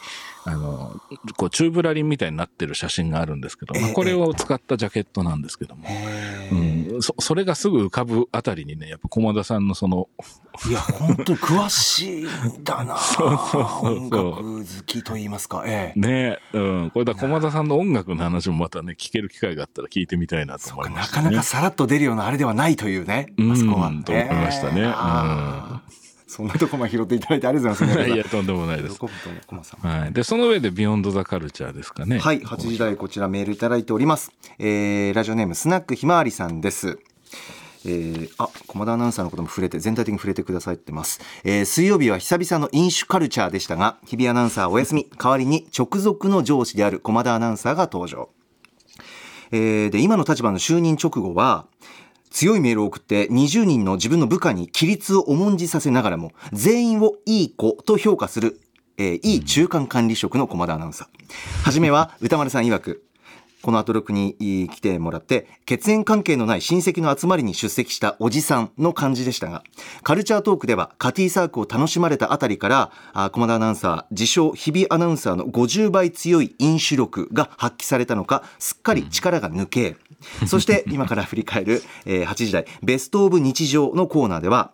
[0.46, 1.00] あの、
[1.38, 10.10] こう、チューブラリンみたいになってる写真があるんですけど、まあこれを使ったジャケットなんですけども、へうえん、そそれがすぐ浮かぶあたりにね、やっぱ駒田さんのその、
[10.69, 12.98] いや本当に詳しいんだな。
[13.00, 14.24] そうそうそう音楽
[14.60, 15.63] 好きと言いますか。
[15.65, 16.00] ええ。
[16.00, 21.24] ね、うん、これだ駒田さんの音楽の話もまたね、聞ける機会があったら聞いてみたいなと思いましたね。
[21.24, 23.92] なかなかさらっと出るようなあれではないというね、うんあそこは。
[24.06, 25.84] と思いましたね
[26.34, 28.10] そんなとこまで拾っていただいてありがとうございます。
[28.16, 29.00] いや、とんでもないです。
[29.00, 30.14] はい。
[30.14, 32.18] で、その上で、ビヨンド・ザ・カルチャーですかね。
[32.18, 34.32] はい、8時台こちらメールいただいております。
[34.58, 36.98] えーラジオネームスナックひまわりさんです。
[37.86, 41.20] えー、あ、駒田アナウンサーのことも触れて、全体的に触れてくださってます。
[41.44, 48.30] えー水曜日は久々の飲酒カルチャーでしたが、日比アナウンサーお休み、代わりに直属の上司である駒田アナウンサーが登場。
[49.52, 51.68] えーで、今の立場の就任直後は、
[52.34, 58.60] 強いメールを送って20人の自分の部下に規律を重んじさせながらも、全員をいい子と評価する、
[58.98, 61.08] えーいい中間管理職の駒田アナウンサー。
[61.63, 63.04] はじめは歌丸さん曰く、
[63.63, 64.36] このアトロクに
[64.69, 69.63] 来てもらって血縁関係のない親戚の集まりに出席したおじさんの感じでしたが
[70.04, 79.95] カルチャートークではカティサークを楽しまれたあたりからあ駒田アナウンサー自称日々アナウンサーの50倍強い飲酒力が発揮されたのかすっかり力が抜け、
[80.45, 84.71] そして今から振り返る、えー8時台ベストオブ日常のコーナーでは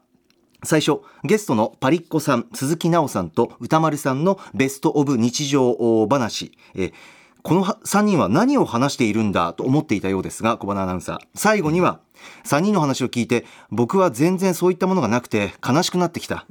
[0.63, 6.93] 最初ゲストのパリッコさん鈴木奈緒さんと歌丸さんのベストオブ日常話、えー
[7.41, 11.19] この3人は何を話しているんだと思っていたようですが小花アナウンサー。
[11.35, 11.99] 最後には
[12.45, 16.45] 3人の話を聞いて僕は全然そういったものがなくて悲しくなってきた。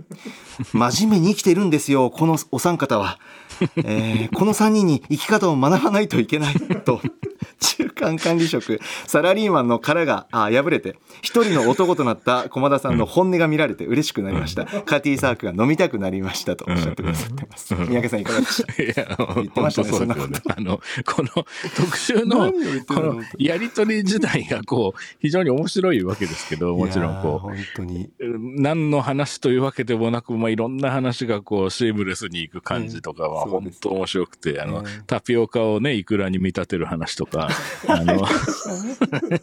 [0.73, 3.19] 真面目に生きてるんですよこのお三方は、
[3.77, 7.01] えーこの3人に生き方を学ばないといけないと。
[7.61, 14.67] 中間管理職サラリーマンの殻があ破れて一人の男となった駒田さんの本音が見られて嬉しくなりました。
[14.67, 17.75] カティサークが飲みたくなりましたとおっしゃってくださってます。
[17.75, 18.83] 三宅さんいかがでした？
[18.83, 20.39] いや、言ってましたねそうですよね。
[20.57, 21.29] あの、この
[21.77, 22.53] 特集の、
[22.87, 23.13] こるの？
[23.15, 28.05] のやりとり自体がこう、非常に面白いわけですけど、もちろんこいやー本当に。
[28.21, 38.27] う、何の話というわけでもなく、まあ、いろんな話がこう、シームレスにいく感じとかは、本当面白くて、あのね、タピオカをね、イクラに見立てる話とか、あの、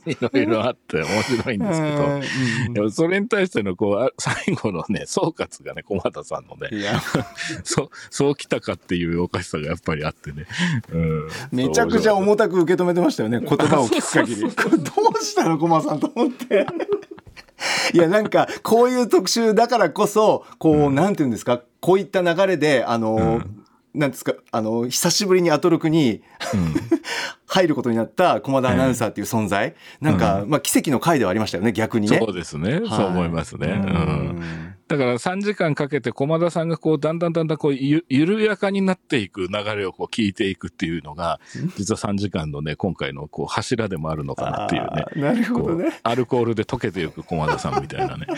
[0.05, 0.17] い。
[0.19, 2.03] ろいろあって面白いんですけど、
[2.67, 2.73] うん。
[2.73, 6.69] でもそれに対してのこうあ最後のね総括がね駒田さんのね
[7.63, 10.45] そうそうきたかっていうおかしさがやっぱりあってね、
[10.91, 14.41] うん、めちゃくちゃ重たく受け止めてましたよね言葉を聞く限り。
[14.41, 16.65] どうしたのコマさんと思って。
[17.93, 23.41] いやなんかこういう特集だからこそこう、なんていうんですかこういった流れであの、
[23.95, 26.21] なんですかあの久しぶりにアトロクに
[27.47, 32.17] 入ることになった駒田アナウンサーっていう存在、なんか、まあ奇跡の回ではありましたよね逆にね。
[32.17, 33.77] そうですね、はいそう思いますね、ううん。
[33.79, 41.39] ん、だから3時間かけて駒田さんがこうだんだんだんだんこうゆ緩やかになっていく流れをこう聞いていくっていうのが
[41.75, 45.05] 実は3時間のね今回のこう柱でもあるのかなっていうね。
[45.15, 45.99] なるほどね。
[46.03, 48.27] アルコールで溶けていく駒田さんみたいなね。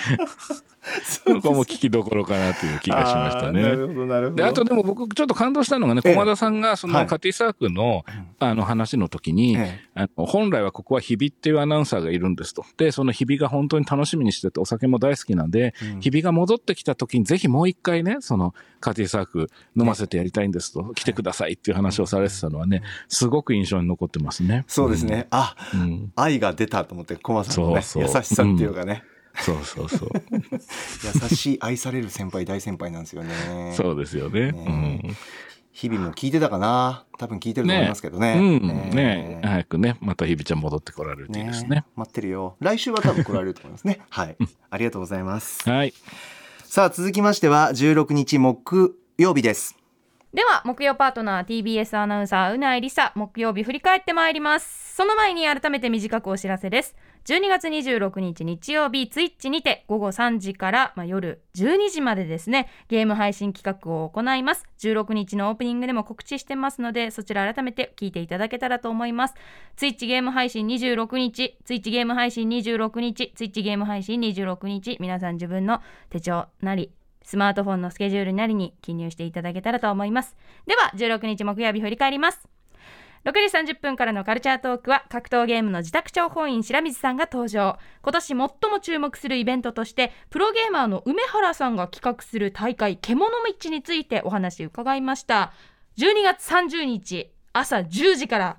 [1.25, 3.61] ここも聞きどころかなという気がしましたね。
[3.61, 4.35] なるほどなるほど。
[4.37, 6.13] であとでも僕ちょっと感動したのがねええ。
[6.13, 7.03] 駒田さんがそはい。
[7.03, 8.05] のカティサークの,、
[8.39, 12.63] あの話の時に、えあの本来はここは日々っていうアナウンサーがいるんですと。
[12.77, 15.99] でその日々が本当に楽しみにしててお酒も大好きなんで、うん。
[15.99, 24.63] 日々が戻ってきた時にぜひもう一回ねそのカティサーク飲ませてやりたいんですと、来てくださいっていう話をされてたのはねすごく印象に残ってますね。
[24.67, 26.13] そうですね、あうん、うん。
[26.15, 28.15] 愛が出たと思ってコマさんのねそうそう。
[28.17, 29.03] 優しさっていうかね、
[29.39, 30.09] そうそうそう。
[31.21, 33.73] 優しい愛される先輩大先輩なんですよね。
[33.75, 34.51] そうですよね。
[34.51, 35.01] ね
[35.77, 37.05] 日々も聞いてたかな。
[37.19, 38.33] 多分聞いてると思いますけどね。
[38.35, 38.45] うん。
[38.45, 38.89] うん。
[38.89, 39.41] ね。
[39.43, 41.85] え早くね、また日々ちゃん戻ってこられるといいですね。
[41.95, 42.55] 待ってるよ。
[42.59, 43.99] 来週は多分来られると思いますね。
[44.09, 44.35] はい。
[44.71, 45.69] ありがとうございます。
[45.69, 45.93] はい。
[46.63, 49.76] さあ続きましては16日木曜日です
[50.33, 54.93] では木曜パートナー TBS アナウンサーうないりさ木曜日振り返ってまいります。
[54.95, 56.95] その前に改めて短くお知らせです。
[57.25, 64.65] 12月26日日曜日ツイッチにて午後3時から、まあ、夜12時までですねゲーム配信企画を行います。
[64.79, 69.33] 16日のオープニングでも告知してますのでそちら改めて聞いていただけたらと思います。
[69.77, 76.91] ツイッチゲーム配信26日ツイッチゲーム配信26日ツイッチゲーム配信26日皆さん自分の手帳なり
[77.27, 80.37] スマートフォンのスケジュールなりに記入していただけたらと思います。
[80.65, 82.47] では、16日木曜日振り返ります。
[83.25, 88.49] 6時30分からのカルチャートークは格闘ゲームの自宅諜報員白水さんが登場今年最も
[88.81, 95.51] 注目するイベントとしてプロゲーマーの梅原さんが企画する大会獣道についてお話伺いました
[95.97, 98.57] 12月30日朝10時から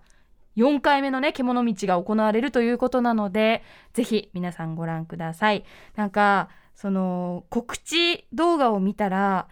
[0.59, 3.62] 4回目のね獣道が行われるということなので
[3.95, 5.64] ぜひ皆さんご覧ください
[5.97, 9.49] なんかその告知動画を見たら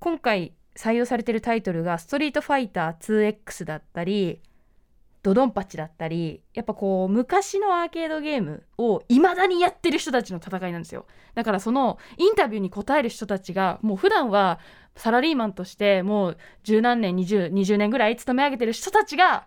[0.00, 2.96] 今回採用されてるタイトルが「ストリートファイター
[3.44, 4.40] 2X」だったり
[5.22, 11.06] 「ドドンパチ」だったりやっぱこう昔のアーケードゲームをいまだにやってる人たちの戦いなんですよ。
[11.36, 14.58] だからそのインタビューに答える人たちがもう普段は
[14.96, 19.46] サラリーマンとしてもう十何年 20, 20年ぐらい勤め上げてる人たちが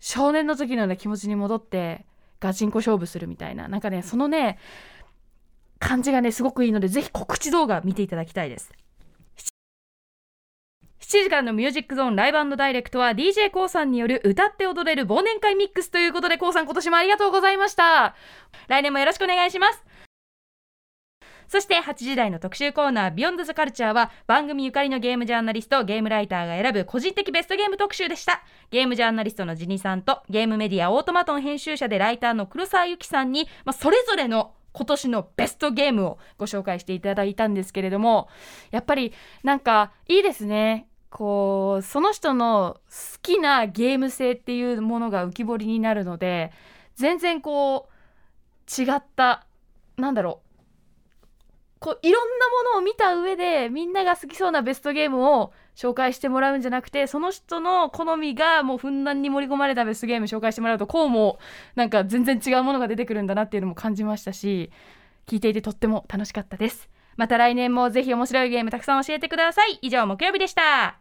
[0.00, 2.06] 少年の時のような気持ちに戻って
[2.40, 3.68] ガチンコ勝負するみたいな。
[3.68, 4.58] なんかねそのね
[5.82, 8.72] 感じがねすごくいいのでぜひ告知動画見ていただきたいです。
[11.00, 18.14] 7時からのミュージックゾーンライブダイレクトは d j k o さんによる歌って踊れる忘年会ミックスということで k o さん今年もありがとうございました。
[18.68, 19.84] 来年もよろしくお願いします。
[21.48, 28.42] そして8時台の特集コーナービヨンドザカルチャーは番組ゆかりのゲームジャーナリストゲームライターが選ぶ個人的ベストゲーム特集でした。
[28.70, 38.28] ゲームジャーナリストのジニさんとゲームメディアオートマトン編集者でライターの黒沢由紀さんに、まあ、それぞれの今年のベストゲームをご紹介していただいたんですけれども
[38.70, 39.12] やっぱり
[39.42, 40.86] なんかいいですね。
[41.10, 46.52] こうその人の好きなゲーム性っていうものが浮き彫りになるので
[46.94, 49.44] 全然こう違った
[49.98, 50.51] なんだろう
[51.82, 61.38] こういろんなものを見た上でみんなが好きそうなベストゲームを紹介してもらうんじゃなくてその人の好みがもうふんだんに盛り込まれたベストゲーム紹介してもらうとこうも
[61.74, 64.70] なんか全然違うものが出てくるんだなっていうのも感じましたし
[65.26, 66.88] 聞いていてとっても楽しかったです。
[67.16, 69.78] また来年もぜひ面白いゲームたくさん教えてください。
[69.82, 70.98] 以上木曜日でした。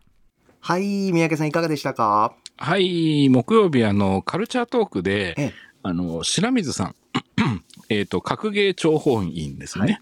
[0.59, 2.35] はい、三宅さんいかがでしたか？
[2.57, 5.53] はい、木曜日、あの、カルチャートークで、ええ。
[5.81, 6.95] あの、白水さん、
[7.91, 9.99] えっと、格ゲー諜報員ですね。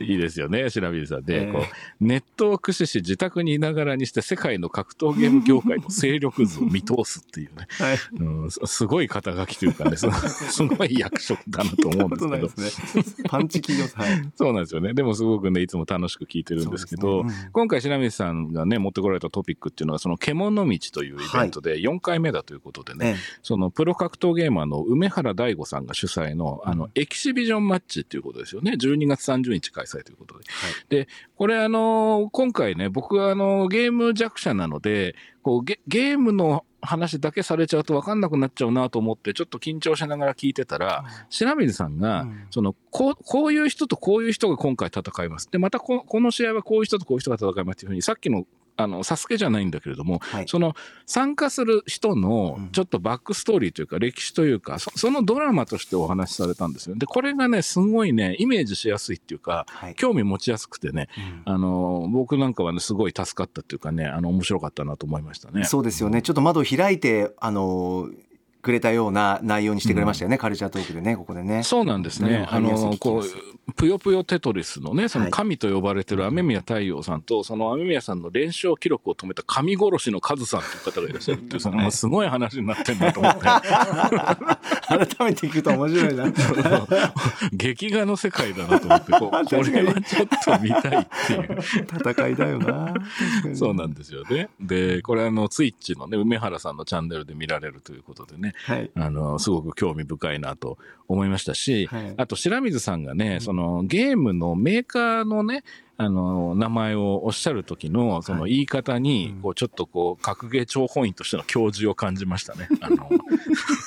[0.00, 7.98] いいですよね、白水さんで、ええこう、ネットを駆使し自宅にいながらにして世界の格闘ゲーム業界の勢力図を見通すっていうね、はい。
[8.18, 10.08] うん、すすごい肩書きというかね、す
[10.50, 12.72] すごい役職だなと思うんですけど。
[12.72, 13.24] すね。
[13.28, 14.02] パンチ企業さん。
[14.02, 14.32] はい。
[14.34, 14.92] そうなんですよね。
[14.92, 28.72] でもすごくね、いつも楽しく聞いてるんですけど、ねうん今回白水さんがね、持ってこられたトピックっていうのは、その獣道というイベントで4回目だということでね、えそのプロ格闘ゲーマーの梅原大吾さんが主催の、あの、エキシビジョンマッチっていうことですよね。
[28.72, 30.44] 12月30日開催ということで。
[30.88, 45.50] で、これあの、今回ね、僕はあの、ゲーム弱者なので、こうゲ、ゲームの話だけされちゃうと分かんなくなっちゃうなと思って、ちょっと緊張しながら聞いてたら、白水さんが、うんそのこう、こういう人とこういう人が今回戦います。
[45.50, 48.46] で、またここの試合はこういう人とこういう人が戦いますっていうふうに、さっきの、
[48.76, 50.48] あの、サスケじゃないんだけれども、はい。
[50.48, 50.74] その
[51.06, 56.96] 参加する人のうんちょっとバックストーリーというか歴史というか、そそのドラマとしてお話しされたんですよ。
[56.96, 59.94] で、これがね、すごいね、イメージしやすいっていうか、はい。
[59.94, 61.08] 興味持ちやすくてね、
[61.46, 65.64] うんあの、僕なんかはね、すごい助かったっていうかね、あの、面白かったなと思いましたね。
[65.64, 66.22] そうですよね。
[66.22, 68.08] ちょっと窓を開いて、あの、
[68.64, 70.38] くれたような内容にしてくれましたよね。
[70.38, 71.62] カルチャートークでね、ここでね。
[71.62, 72.46] そうなんですね。
[72.48, 83.40] あの、こう、ぷよぷよテトリスのね、そはいの神と呼ばれてる雨宮太陽さんと、その雨宮さんの連勝記録を止めた神殺しのカズさんという方がいらっしゃるっていう、そのすごい話になってんだと思って。
[83.40, 86.32] 改めて聞くと面白いな。
[87.52, 91.58] 劇画の世界だなと思って、こう これはちょっと見たいっていう。
[92.10, 92.94] 戦いだよな。
[93.54, 94.50] そうなんですよね。
[94.60, 98.90] で、これあの、ツイッチのね、梅原さんのチャンネルで見られるということでね、はい。
[98.94, 100.76] あの、すごく興味深いなと
[101.08, 103.53] 思いましたし、はいあと白水さんがね、その
[103.84, 105.64] ゲームのメーカーのね、
[105.96, 112.68] あの、名前をおっしゃる時の、その言い方に、うんこう、ちょっとこう、格ゲー諜報員としての教授を感じましたね。
[112.80, 113.08] あの、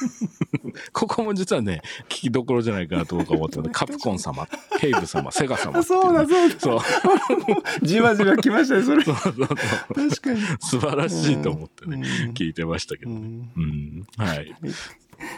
[0.93, 4.47] ここも実はね、聞きどころじゃないかなと僕は思ってた カプコン様、
[4.80, 6.59] ケイブ様、セガ様っていそうだ、ねそうだ。
[6.59, 6.80] そう。
[7.86, 9.03] じわじわ来ましたね、それ。
[9.03, 10.41] そうそうそう確かに。
[10.61, 13.18] 素晴らしいと思ってね、うん聞いてましたけどね。
[13.18, 14.26] うんうん。
[14.26, 14.55] はい。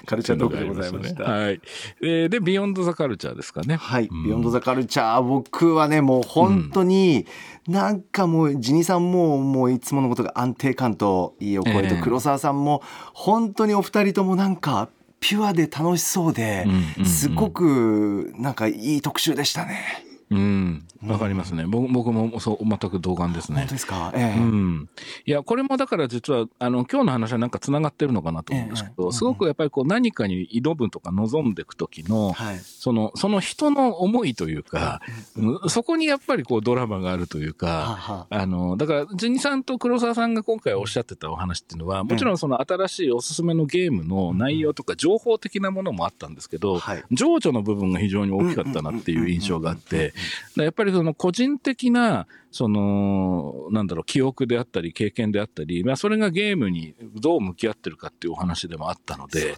[0.06, 1.24] カルチャートークでございました。
[1.24, 1.62] はい。
[2.02, 3.76] えーで、 Beyond the Culture ですかね。
[3.76, 7.26] はい、うん Beyond the Culture、僕はね、もう本当に、
[7.68, 12.82] なんかもう、ジニさんも、もういつものことが安定感といいお声と、ええ黒沢さんも、
[13.14, 14.90] 本当にお二人ともなんか、
[15.20, 16.66] ピュアで楽しそうで
[17.04, 20.09] すごく、なんかいい特集でしたね。
[20.32, 20.86] うん。
[21.06, 21.66] わかりますね。
[21.66, 23.74] 僕僕もそう、全く同感ですね本当。
[23.74, 24.12] ですか？
[24.16, 24.90] ええうん、
[25.26, 32.60] いやこれもだから実はあの今日の話はなんかつながってるのかなと思うんですけど、ええすごくやっぱりこう何かに挑むとか望んでいく時の、はい。
[32.60, 35.02] そのその人の思いというか、
[35.38, 37.68] うんそこにやっぱりこうドラマがあるというはか。
[37.68, 47.04] はあのだからジニさんと黒沢さんが今回おっしゃってたお話っていうのはもちろんその新しいおすすめのゲームの内容とか情報的なものもあったんですけど、はい。
[47.12, 50.14] 情緒の部分が非常に大きかったなっていう印象があって、で
[50.56, 59.56] やっぱりその個人的な、その、なんだろう、記憶であったり、経験であったり、まあ、それがゲームにどう向き合ってるかっていうお話でもあったので、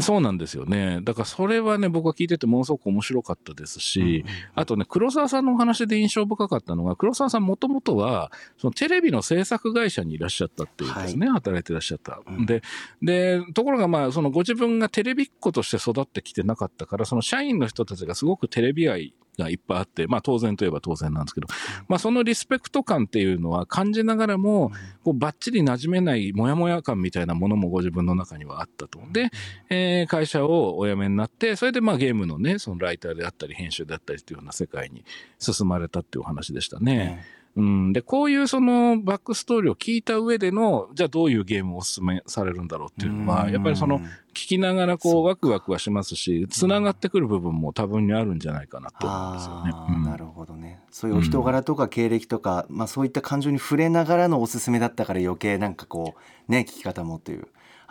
[0.00, 1.00] そうなんですよね。
[1.02, 12.20] だからそれはね、僕は聞いててものすごく面白かったですし、あとね、黒沢さんのお話で印象深かったのが、黒沢さんもともとは、そのテレビの制作会社にいらっしゃったっていうんですね、働いてらっしゃった。
[12.26, 12.62] うんで、
[13.02, 21.46] で、ところがまあ、そのご自分がテレビっ子として育ってきてなかったから、その社員の人たちがすごくテレビ愛がいっぱいあって、まあ当然といえば当然なんですけど、
[21.88, 24.72] まあそのリスペクト感っていうのは感じながらも、
[25.04, 29.00] こうバッチリ馴染めないモヤモヤ感みたいなものもご自分の中にはあったと。
[29.12, 29.30] で、
[29.70, 35.04] えー会社をお辞めになって、それでまあゲームのね、そのライターであったり編集であったりっていうような世界に
[35.38, 37.24] 進まれたっていうお話でしたね。
[37.41, 44.00] うん、で、こういうそのバックストーリーを聞いた上での、じゃあどういうゲームをお勧めされるんだろうっていうのは、やっぱりその、
[44.32, 49.70] 聞きながらこうワクワクはしますし、繋がってくる部分も多分にあるんじゃないかなと思うんですよね。
[49.74, 56.14] あーなるほどねそういうお人柄とか経歴とか、まあ、そういった感情に触れながらのおすすめだったから余計なんかこ
[56.48, 57.46] うね聞き方もっていう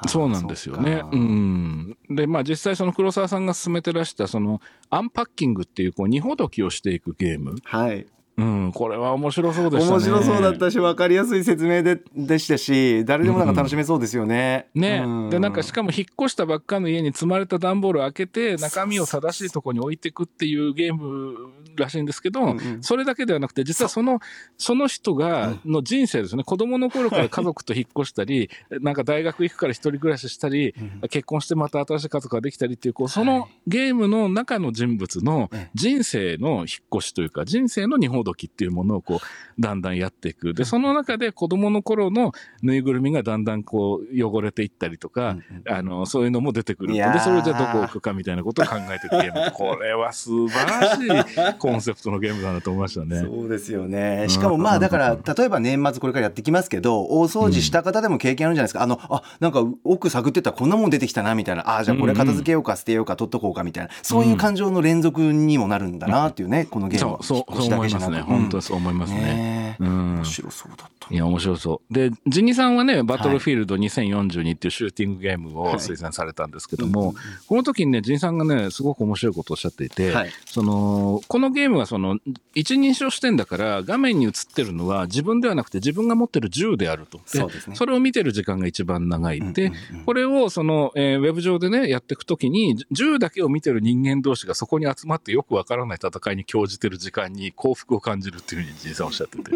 [0.07, 1.07] そうなんですよねそ。
[1.07, 1.97] うかん。
[2.09, 7.55] で、まあ実際その黒沢さんが進めてらした、その、アンパッキングっていう、こう、荷ほどきをしていくゲーム。
[7.64, 8.07] はい
[8.38, 9.91] うん、これは面白そうでしたね。
[9.91, 14.67] 面白そうだったし分かりやすい説明ででしたし誰でもなんか楽しめそうですよね。
[14.73, 15.29] ね、うん。
[15.29, 21.36] でなんかしかも引っ越したばっかの家に積まれた段ボールを開けて中身を正しいところに置いていくっていうゲーム
[21.75, 22.84] らしいんですけど、うんうん。
[22.84, 24.19] それだけではなくて実はその
[24.57, 26.43] その人がの人生ですね。
[26.43, 28.49] 子供の頃から家族と引っ越したり
[28.82, 30.73] なんか大学行くから一人暮らししたり、
[31.09, 36.65] 結婚してまた新しい家族ができたりっていうこうそのゲームの中の人物の人生の引っ
[36.97, 40.53] 越しというか人生の二ほどきっていうものをこうだんだんやっていく。
[40.53, 46.93] でその中で子供の頃のぬいぐるみがだんだんこう汚れていったりとか、あのそういうのも出てくる。
[46.93, 53.19] でそれをじゃあどこ置くかみたいなことを考えて いくゲームこれは素晴らしいコンセプトのゲームだなと思いましたね。
[53.19, 54.26] そうですよね。
[54.30, 58.84] しかもまあだから例えば年末これからやってきますけど大掃除した方でも経験あるんじゃないですか。
[58.84, 61.78] あのあなんか奥探ってったらこんなもん出てきたなみたいな。
[61.78, 63.89] あじゃあこれ片付けようか捨てようか取っとこうかみたいな。
[64.01, 69.76] そういう感情の連続にもなるんだなっていうねこのゲームそうそうそう思いますね本当にそう思いますね。
[69.80, 71.14] 面白そうだった。
[71.14, 71.93] いや、面白そう。
[71.93, 77.16] で、ジニさんはね、バトルフィールド2042っていうシューティングゲームを推薦されたんですけども、
[77.47, 82.20] この時にね、ジニさんがね、すごく面白いことをおっしゃっていて、はいその、このゲームはその、
[82.53, 87.20] 一人称視点だから、画面に映ってるのは自分ではなくて自分が持ってる銃であると。
[87.26, 89.41] そうですねそれを見てる時間が一番長い。
[89.53, 89.72] で、
[90.05, 99.52] これをその、えーウェブ上でね、やっていくときに、銃だけを見てる人間同士がそこに集まってよくわからない戦いに興じてる時間に幸福を感じるっていうふうにジニさんおっしゃってて、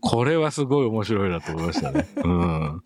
[0.00, 2.08] これはすごい面白いなと思いましたね。
[2.16, 2.82] うん。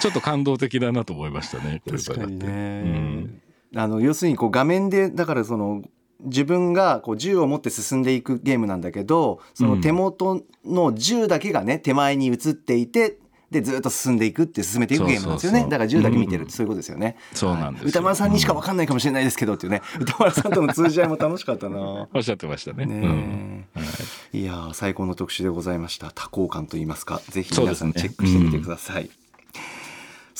[0.00, 1.82] ちょっと感動的だなと思いましたね。
[1.84, 3.40] これ確かに伺ってね。
[3.76, 5.82] あの要するにこう画面でだからその
[6.24, 13.16] 自分がこう銃を持って進んでいくゲームなんだけどその手元の銃だけがね手前に映っていて
[13.50, 15.62] でずっと進んでいくって進めていくゲームなんですよね。
[15.64, 17.16] だから銃だけ見てるってそういうことですよね。
[17.34, 17.84] そうなんですよ。
[17.84, 17.90] はい。
[17.90, 19.82] 歌丸さんにしか分かんないかもしれないですけどっていうね。
[19.98, 21.78] 歌丸さんとの通じ合いも楽しかったな。
[21.78, 22.84] おっしゃってましたね。
[22.84, 23.66] うん。
[23.74, 23.84] ね
[24.32, 26.12] えいやー最高の特集でございました。
[26.12, 27.20] 多幸感と言いますか。
[27.28, 29.10] ぜひ皆さんチェックしてみてください、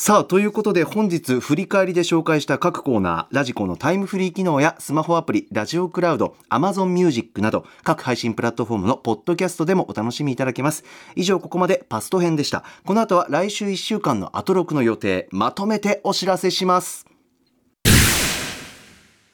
[0.03, 10.85] さあということで本日振り返りで紹介した各コーナーラジコのタイムフリー機能やスマホアプリラジオクラウド Amazon ミュージックなど各配信プラットフォームのポッドキャストでもお楽しみいただけます。
[11.15, 12.63] 以上ここまでパスト編でした。
[12.83, 17.05] この後は来週1週間のアトロクの予定まとめてお知らせします。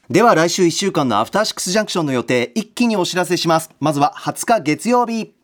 [0.09, 3.69] では来週1週間のアフターシックスジャンクションの予定一気にお知らせします。
[3.79, 5.36] まずは20日月曜日。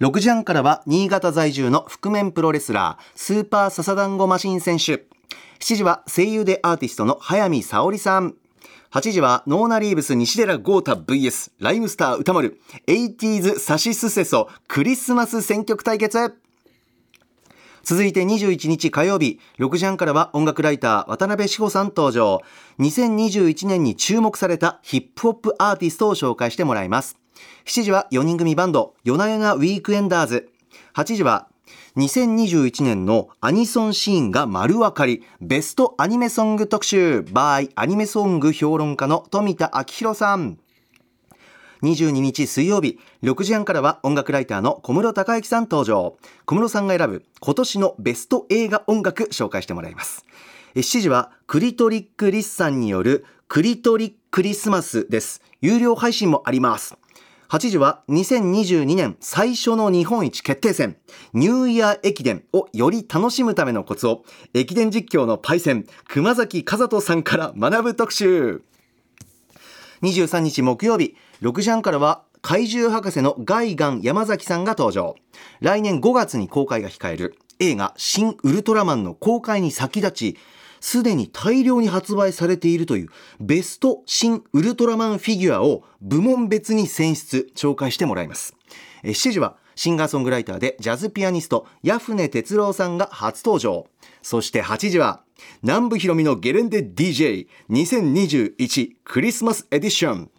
[0.00, 5.06] 6時半からは新潟在住の覆面プロレスラースーパーササダンゴマシン選手。
[5.58, 8.36] 7時は声優でアーティストの早見沙織さん。
[8.92, 12.60] 8時はノーナリーブス西寺豪太 VS ライムスター歌丸。
[12.86, 16.36] 80s サシスセソクリスマス選曲対決。
[17.82, 22.40] 続いて21日火曜日6時半からは音楽ライター渡辺志保さん登場。
[22.78, 27.17] 2021年に注目されたヒップホップアーティストを紹介してもらいます。
[27.66, 30.50] 7時は4人組バンド夜な夜なウィークエンダーズ。
[30.94, 31.48] 8時は
[31.96, 37.20] 2021年のアニソンシーンが丸分かりベストアニメソング特集。
[37.20, 40.58] by アニメソング評論家の富田明宏さん。
[41.82, 46.16] 22日水曜日6時半からは音楽ライターの小室孝之さん登場。
[46.44, 50.24] 小室さんが選ぶ今年のベスト映画音楽紹介してもらいます。
[50.74, 55.42] 7時はクリトリックリッさんによるクリトリックリスマスです。
[55.60, 56.96] 有料配信もあります。
[57.50, 60.98] 8時は2022年最初の日本一決定戦
[61.32, 64.22] ニューイヤー駅伝をより楽しむためのコツを
[64.52, 68.62] 駅伝実況のパイセン熊崎和人さんから学ぶ特集。
[70.02, 75.16] 23日木曜日6時半からは怪獣博士のガイガン山崎さんが登場。
[75.60, 80.36] 来年5月に公開が控える映画「新ウルトラマン」の公開に先立ち
[80.80, 83.08] すでに大量に発売されているという
[83.40, 88.54] ベスト新ウルトラマンフィギュアを部門別に選出紹介してもらいます。
[89.02, 93.86] え7時はシンガーソングライターでジャズピアニストヤフネ哲郎さんが初登場。
[94.22, 95.22] そして8時は
[95.62, 100.30] 南部ひろみのゲレンデ DJ2021 クリスマスエディション。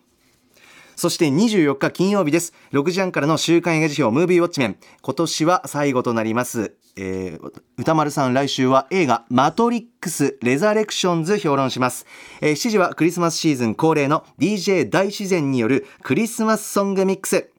[1.00, 2.54] そして24日金曜日です。
[2.74, 4.78] 6時半からの週刊映画辞表ムービーウォッチメン。
[5.02, 6.76] 今年は最後となります。
[6.98, 12.06] えー歌丸さん来週は映画マトリックスレザレクションズ評論します、
[12.42, 17.50] えー7時はクリスマスシーズン恒例の DJ 大自然によるクリスマスソングミックス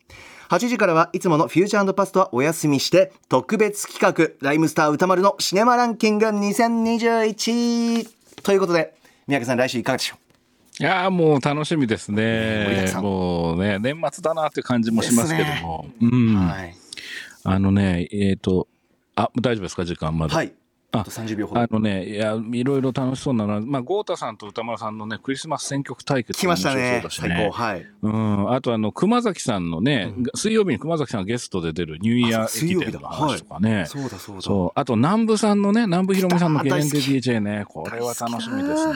[0.50, 8.06] 8時からはいつものフューチャーパストはお休みして特別企画ライムスター歌丸のシネマランキング2021
[8.42, 8.92] ということで
[9.26, 10.19] 三宅さん来週いかがでしょう？
[10.80, 12.90] いやーもう楽しみですね。
[13.02, 15.86] もうね、年末だなっていう感じもしますけども。
[16.00, 16.34] うん。
[16.36, 16.74] はい、
[17.44, 18.66] あのね、えっ、と、
[19.14, 19.84] あ、大丈夫ですか？
[19.84, 20.34] 時間まだ。
[20.34, 20.54] はい
[20.92, 28.52] あと30秒ほどあのね、いや、いろいろ楽しそうなのは、まあ、豪太さんと歌丸さんのね、クリスマス選曲対決来ましたね面白そうだし最高はいうん。
[28.52, 33.84] あと、あの、熊崎さんのね、うん水曜日に熊崎さんがゲストで出るニューイヤー駅伝の話とかね。
[33.86, 34.80] そうだそうだそう。
[34.80, 37.64] あと、南部さんのね、南部ひろみさんのゲレンデ DJ ね。
[37.68, 38.94] これは楽しみですね。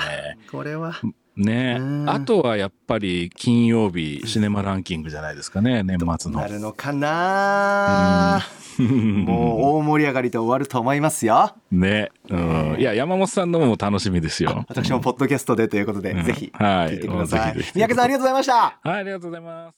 [0.51, 0.95] これは
[1.37, 1.77] ね。
[1.79, 6.41] うんあとはやっぱり金曜日シネマランキングじゃないですかね、年末の。
[6.41, 6.49] な。
[6.49, 8.43] るのかな？
[8.79, 11.55] もう大盛り上がりで終わると思いますよ。
[11.71, 12.11] ね。
[12.29, 12.77] うん。
[12.79, 14.65] いや、山本さんのも楽しみですよ。
[14.69, 16.25] 私もポッドキャストでということで、うん。
[16.25, 16.95] ぜひはい。
[16.95, 17.73] 聞いてください、ぜひぜひ。
[17.75, 18.55] 三宅さんありがとうございました。
[18.55, 19.75] はい、ありがとうございます。